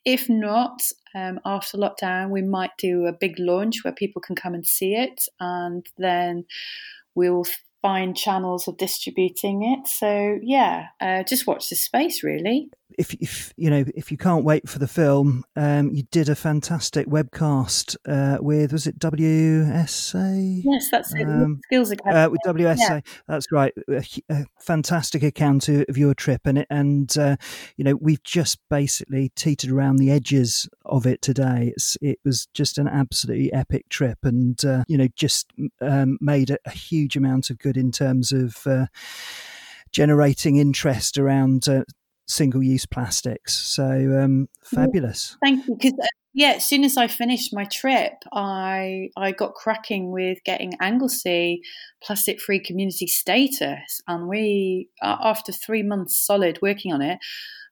If 0.05 0.29
not, 0.29 0.81
um, 1.13 1.39
after 1.45 1.77
lockdown, 1.77 2.29
we 2.29 2.41
might 2.41 2.71
do 2.77 3.05
a 3.05 3.13
big 3.13 3.37
launch 3.39 3.83
where 3.83 3.93
people 3.93 4.21
can 4.21 4.35
come 4.35 4.53
and 4.53 4.65
see 4.65 4.93
it. 4.93 5.25
And 5.39 5.85
then 5.97 6.45
we'll 7.15 7.45
find 7.81 8.15
channels 8.17 8.67
of 8.67 8.77
distributing 8.77 9.63
it. 9.63 9.87
So 9.87 10.39
yeah, 10.41 10.87
uh, 11.01 11.23
just 11.23 11.45
watch 11.45 11.69
the 11.69 11.75
space 11.75 12.23
really 12.23 12.69
if, 12.97 13.13
if 13.15 13.53
you 13.58 13.69
know 13.69 13.84
if 13.95 14.12
you 14.12 14.17
can't 14.17 14.43
wait 14.43 14.67
for 14.67 14.79
the 14.79 14.88
film, 14.88 15.43
um, 15.55 15.91
you 15.91 16.03
did 16.12 16.29
a 16.29 16.36
fantastic 16.36 17.08
webcast 17.08 17.95
uh, 18.08 18.41
with 18.41 18.71
was 18.71 18.88
it 18.88 18.99
WSA? 18.99 20.62
Yes, 20.63 20.89
that's 20.89 21.13
it. 21.13 21.27
Um, 21.27 21.60
Skills 21.65 21.91
Academy. 21.91 22.21
Uh, 22.21 22.29
with 22.29 22.41
WSA, 22.45 22.77
yeah. 22.77 22.99
that's 23.27 23.51
right. 23.51 23.73
A, 23.89 24.05
a, 24.29 24.45
fantastic 24.60 25.23
account 25.23 25.69
of 25.69 25.97
your 25.97 26.13
trip, 26.13 26.41
and 26.45 26.60
it, 26.60 26.67
and 26.69 27.17
uh, 27.17 27.36
you 27.77 27.84
know 27.84 27.95
we've 27.95 28.23
just 28.23 28.60
basically 28.69 29.29
teetered 29.36 29.71
around 29.71 29.97
the 29.97 30.12
edges 30.12 30.67
of 30.86 31.05
it 31.05 31.21
today. 31.21 31.71
It's, 31.75 31.97
it 32.01 32.19
was 32.23 32.47
just 32.53 32.77
an 32.77 32.88
absolutely 32.88 33.51
epic 33.53 33.89
trip, 33.89 34.19
and 34.23 34.63
uh, 34.65 34.84
you 34.88 34.97
know 34.97 35.08
just 35.15 35.47
um, 35.81 36.17
made 36.21 36.49
a, 36.49 36.58
a, 36.65 36.71
huge 36.71 37.15
amount 37.15 37.49
of 37.49 37.58
good 37.58 37.77
in 37.77 37.91
terms 37.91 38.31
of 38.31 38.65
uh, 38.67 38.88
generating 39.91 40.58
interest 40.58 41.17
around 41.17 41.67
uh, 41.69 41.84
single 42.27 42.63
use 42.63 42.85
plastics. 42.85 43.53
So 43.53 43.85
um, 44.21 44.47
fabulous. 44.63 45.38
Thank 45.43 45.67
you. 45.67 45.75
Because 45.75 45.97
uh, 46.01 46.07
yeah, 46.33 46.53
as 46.57 46.65
soon 46.65 46.83
as 46.83 46.97
I 46.97 47.07
finished 47.07 47.53
my 47.53 47.65
trip, 47.65 48.13
I 48.33 49.09
I 49.15 49.31
got 49.31 49.53
cracking 49.53 50.11
with 50.11 50.39
getting 50.43 50.73
Anglesey 50.81 51.61
plastic 52.03 52.41
free 52.41 52.59
community 52.59 53.07
status, 53.07 54.01
and 54.07 54.27
we 54.27 54.89
after 55.01 55.51
three 55.51 55.83
months 55.83 56.17
solid 56.17 56.59
working 56.61 56.93
on 56.93 57.01
it. 57.01 57.19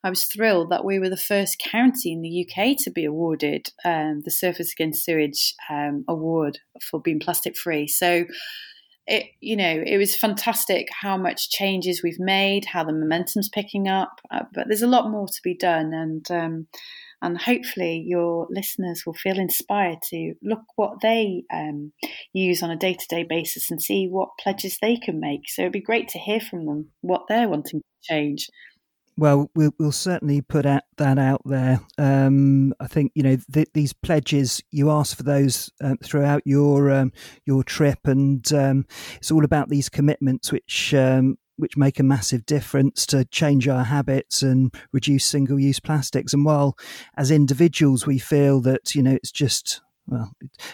I 0.05 0.09
was 0.09 0.25
thrilled 0.25 0.69
that 0.69 0.83
we 0.83 0.99
were 0.99 1.09
the 1.09 1.15
first 1.15 1.59
county 1.59 2.11
in 2.11 2.21
the 2.21 2.45
UK 2.45 2.75
to 2.79 2.91
be 2.91 3.05
awarded 3.05 3.69
um, 3.85 4.21
the 4.25 4.31
Surfers 4.31 4.73
Against 4.73 5.05
Sewage 5.05 5.55
um, 5.69 6.03
award 6.09 6.59
for 6.81 6.99
being 6.99 7.21
plastic 7.21 7.57
free. 7.57 7.87
So 7.87 8.25
it 9.07 9.25
you 9.41 9.55
know 9.55 9.83
it 9.85 9.97
was 9.97 10.15
fantastic 10.15 10.87
how 11.01 11.17
much 11.17 11.49
changes 11.49 12.01
we've 12.01 12.19
made 12.19 12.65
how 12.65 12.83
the 12.83 12.93
momentum's 12.93 13.49
picking 13.49 13.87
up 13.87 14.21
uh, 14.31 14.43
but 14.53 14.67
there's 14.67 14.81
a 14.81 14.87
lot 14.87 15.11
more 15.11 15.27
to 15.27 15.41
be 15.43 15.55
done 15.55 15.93
and 15.93 16.31
um, 16.31 16.67
and 17.23 17.41
hopefully 17.41 18.03
your 18.05 18.47
listeners 18.49 19.03
will 19.05 19.13
feel 19.13 19.39
inspired 19.39 19.99
to 20.09 20.33
look 20.43 20.63
what 20.75 20.99
they 21.01 21.43
um, 21.53 21.93
use 22.33 22.61
on 22.61 22.69
a 22.69 22.75
day-to-day 22.75 23.23
basis 23.23 23.71
and 23.71 23.81
see 23.81 24.07
what 24.07 24.37
pledges 24.41 24.77
they 24.81 24.97
can 24.97 25.21
make. 25.21 25.47
So 25.47 25.61
it'd 25.61 25.71
be 25.71 25.79
great 25.79 26.09
to 26.09 26.19
hear 26.19 26.41
from 26.41 26.65
them 26.65 26.89
what 26.99 27.21
they're 27.29 27.47
wanting 27.47 27.79
to 27.79 28.13
change 28.13 28.49
well, 29.17 29.51
we'll, 29.55 29.73
we'll 29.79 29.91
certainly 29.91 30.41
put 30.41 30.63
that 30.63 31.19
out 31.19 31.41
there. 31.45 31.79
Um, 31.97 32.73
I 32.79 32.87
think 32.87 33.11
you 33.15 33.23
know 33.23 33.37
th- 33.51 33.69
these 33.73 33.93
pledges 33.93 34.61
you 34.71 34.89
ask 34.89 35.15
for 35.15 35.23
those 35.23 35.71
uh, 35.81 35.95
throughout 36.03 36.41
your 36.45 36.91
um, 36.91 37.11
your 37.45 37.63
trip, 37.63 37.99
and 38.05 38.51
um, 38.53 38.85
it's 39.15 39.31
all 39.31 39.45
about 39.45 39.69
these 39.69 39.89
commitments 39.89 40.51
which 40.51 40.93
um, 40.93 41.37
which 41.57 41.77
make 41.77 41.99
a 41.99 42.03
massive 42.03 42.45
difference 42.45 43.05
to 43.07 43.25
change 43.25 43.67
our 43.67 43.83
habits 43.83 44.41
and 44.41 44.73
reduce 44.91 45.25
single 45.25 45.59
use 45.59 45.79
plastics. 45.79 46.33
And 46.33 46.45
while 46.45 46.75
as 47.17 47.31
individuals 47.31 48.07
we 48.07 48.19
feel 48.19 48.61
that 48.61 48.95
you 48.95 49.03
know 49.03 49.13
it's 49.13 49.31
just 49.31 49.81
well, 50.07 50.33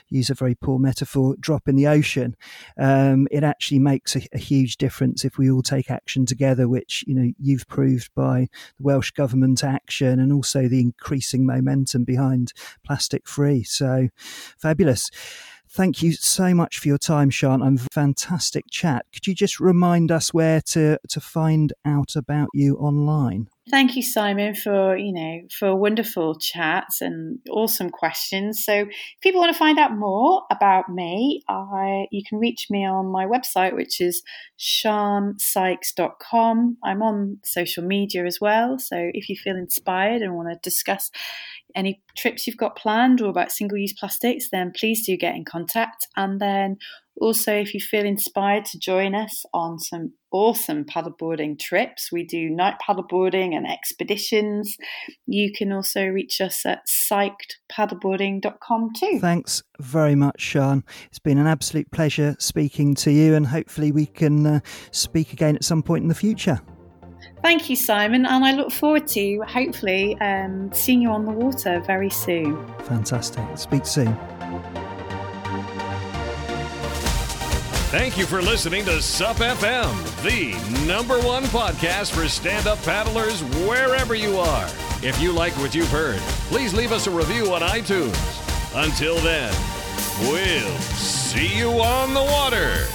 use 0.10 0.30
a 0.30 0.34
very 0.34 0.56
poor 0.56 0.80
metaphor, 0.80 1.36
drop 1.40 1.68
in 1.68 1.76
the 1.76 1.88
ocean, 1.88 2.36
um, 2.78 3.28
it 3.32 3.44
actually 3.44 3.80
makes 3.80 4.16
a, 4.16 4.22
a, 4.34 4.38
huge 4.38 4.78
difference 4.78 5.24
if 5.24 5.38
we 5.38 5.52
all 5.52 5.62
take 5.62 5.92
action 5.92 6.26
together, 6.26 6.68
which, 6.68 7.04
you 7.06 7.14
know, 7.14 7.32
you've 7.40 7.68
proved 7.68 8.14
by 8.16 8.48
the 8.78 8.84
Welsh 8.84 9.12
Government 9.12 9.64
action 9.64 10.20
and 10.20 10.34
also 10.34 10.68
the 10.68 10.82
increasing 10.82 11.46
momentum 11.46 12.04
behind 12.04 12.54
plastic 12.84 13.28
free. 13.28 13.64
So 13.64 14.10
fabulous. 14.58 15.10
Thank 15.72 16.02
you 16.02 16.14
so 16.14 16.56
much 16.56 16.80
for 16.80 16.88
your 16.88 16.98
time, 16.98 17.30
Sian. 17.30 17.62
I'm 17.62 17.78
fantastic 17.78 18.66
chat. 18.72 19.06
Could 19.14 19.28
you 19.28 19.36
just 19.36 19.60
remind 19.60 20.12
us 20.12 20.34
where 20.34 20.62
to, 20.62 20.98
to 21.08 21.22
find 21.22 21.74
out 21.86 22.16
about 22.16 22.50
you 22.54 22.76
online? 22.78 23.50
Thank 23.70 23.96
you, 23.96 24.02
Simon, 24.02 24.56
for 24.56 24.98
you 24.98 25.14
know 25.14 25.42
for 25.52 25.76
wonderful 25.76 26.40
chats 26.40 27.02
and 27.02 27.38
awesome 27.52 27.92
questions. 27.92 28.64
So, 28.64 28.74
if 28.74 28.90
people 29.22 29.42
want 29.42 29.54
to 29.54 29.60
find 29.60 29.78
out 29.78 29.96
more 29.96 30.42
about 30.50 30.90
me, 30.90 31.44
I, 31.48 32.08
you 32.12 32.24
can 32.28 32.40
reach 32.40 32.68
me 32.72 32.84
on 32.86 33.06
my 33.08 33.26
website, 33.26 33.76
which 33.76 34.02
is 34.02 34.24
siansykes.com. 34.58 36.78
I'm 36.84 37.04
on 37.04 37.38
social 37.44 37.84
media 37.84 38.26
as 38.26 38.40
well. 38.42 38.80
So, 38.80 39.12
if 39.14 39.30
you 39.30 39.36
feel 39.36 39.56
inspired 39.56 40.24
and 40.24 40.36
want 40.36 40.50
to 40.50 40.58
discuss 40.64 41.12
any 41.76 42.02
trips 42.18 42.48
you've 42.48 42.58
got 42.58 42.76
planned 42.76 43.22
or 43.22 43.30
about 43.30 43.52
single 43.52 43.78
use 43.78 43.94
plastics, 43.94 44.50
then 44.52 44.72
please 44.76 45.06
do 45.06 45.16
get 45.16 45.36
in 45.36 45.46
contact. 45.46 46.08
And 46.16 46.42
then 46.42 46.78
also, 47.20 47.54
if 47.54 47.74
you 47.74 47.80
feel 47.80 48.06
inspired 48.06 48.66
to 48.66 48.78
join 48.80 49.16
us 49.16 49.46
on 49.54 49.80
some 49.80 50.14
awesome 50.32 50.86
paddleboarding 50.86 51.58
trips, 51.60 52.12
we 52.12 52.24
do 52.24 52.50
night 52.50 52.76
paddleboarding 52.88 53.56
and 53.56 53.68
expeditions. 53.68 54.78
You 55.26 55.52
can 55.52 55.72
also 55.72 56.06
reach 56.06 56.40
us 56.42 56.66
at 56.66 56.82
psychedpaddleboarding.com 56.88 58.90
too. 58.96 59.20
Thanks 59.20 59.64
very 59.80 60.16
much, 60.16 60.52
Sian. 60.52 60.84
It's 61.08 61.20
been 61.20 61.38
an 61.38 61.48
absolute 61.48 61.90
pleasure 61.92 62.36
speaking 62.40 62.96
to 62.96 63.12
you, 63.12 63.36
and 63.36 63.48
hopefully, 63.48 63.92
we 63.92 64.06
can 64.06 64.46
uh, 64.46 64.60
speak 64.92 65.34
again 65.34 65.56
at 65.56 65.64
some 65.64 65.84
point 65.84 66.04
in 66.04 66.08
the 66.08 66.16
future. 66.16 66.62
Thank 67.42 67.70
you, 67.70 67.76
Simon, 67.76 68.26
and 68.26 68.46
I 68.46 68.54
look 68.54 68.72
forward 68.72 69.08
to 69.08 69.42
hopefully 69.48 70.18
um, 70.20 70.72
seeing 70.74 71.02
you 71.02 71.10
on 71.10 71.26
the 71.26 71.32
water 71.32 71.82
very 71.86 72.10
soon. 72.10 72.66
Fantastic. 72.84 73.58
Speak 73.58 73.86
soon. 73.86 74.18
Thank 77.90 78.20
you 78.20 78.28
for 78.28 78.40
listening 78.40 78.86
to 78.86 79.02
SUP 79.02 79.38
FM, 79.38 80.22
the 80.22 80.86
number 80.86 81.20
one 81.22 81.44
podcast 81.46 82.12
for 82.12 82.30
stand 82.30 82.68
up 82.68 82.78
paddlers 82.84 83.42
wherever 83.66 84.14
you 84.14 84.38
are. 84.38 84.68
If 85.02 85.20
you 85.20 85.32
like 85.32 85.54
what 85.54 85.74
you've 85.74 85.90
heard, 85.90 86.20
please 86.50 86.72
leave 86.72 86.92
us 86.92 87.08
a 87.08 87.12
review 87.12 87.52
on 87.52 87.62
iTunes. 87.62 88.16
Until 88.76 89.16
then, 89.22 89.52
we'll 90.22 90.78
see 90.78 91.58
you 91.58 91.72
on 91.82 92.14
the 92.14 92.22
water. 92.22 92.86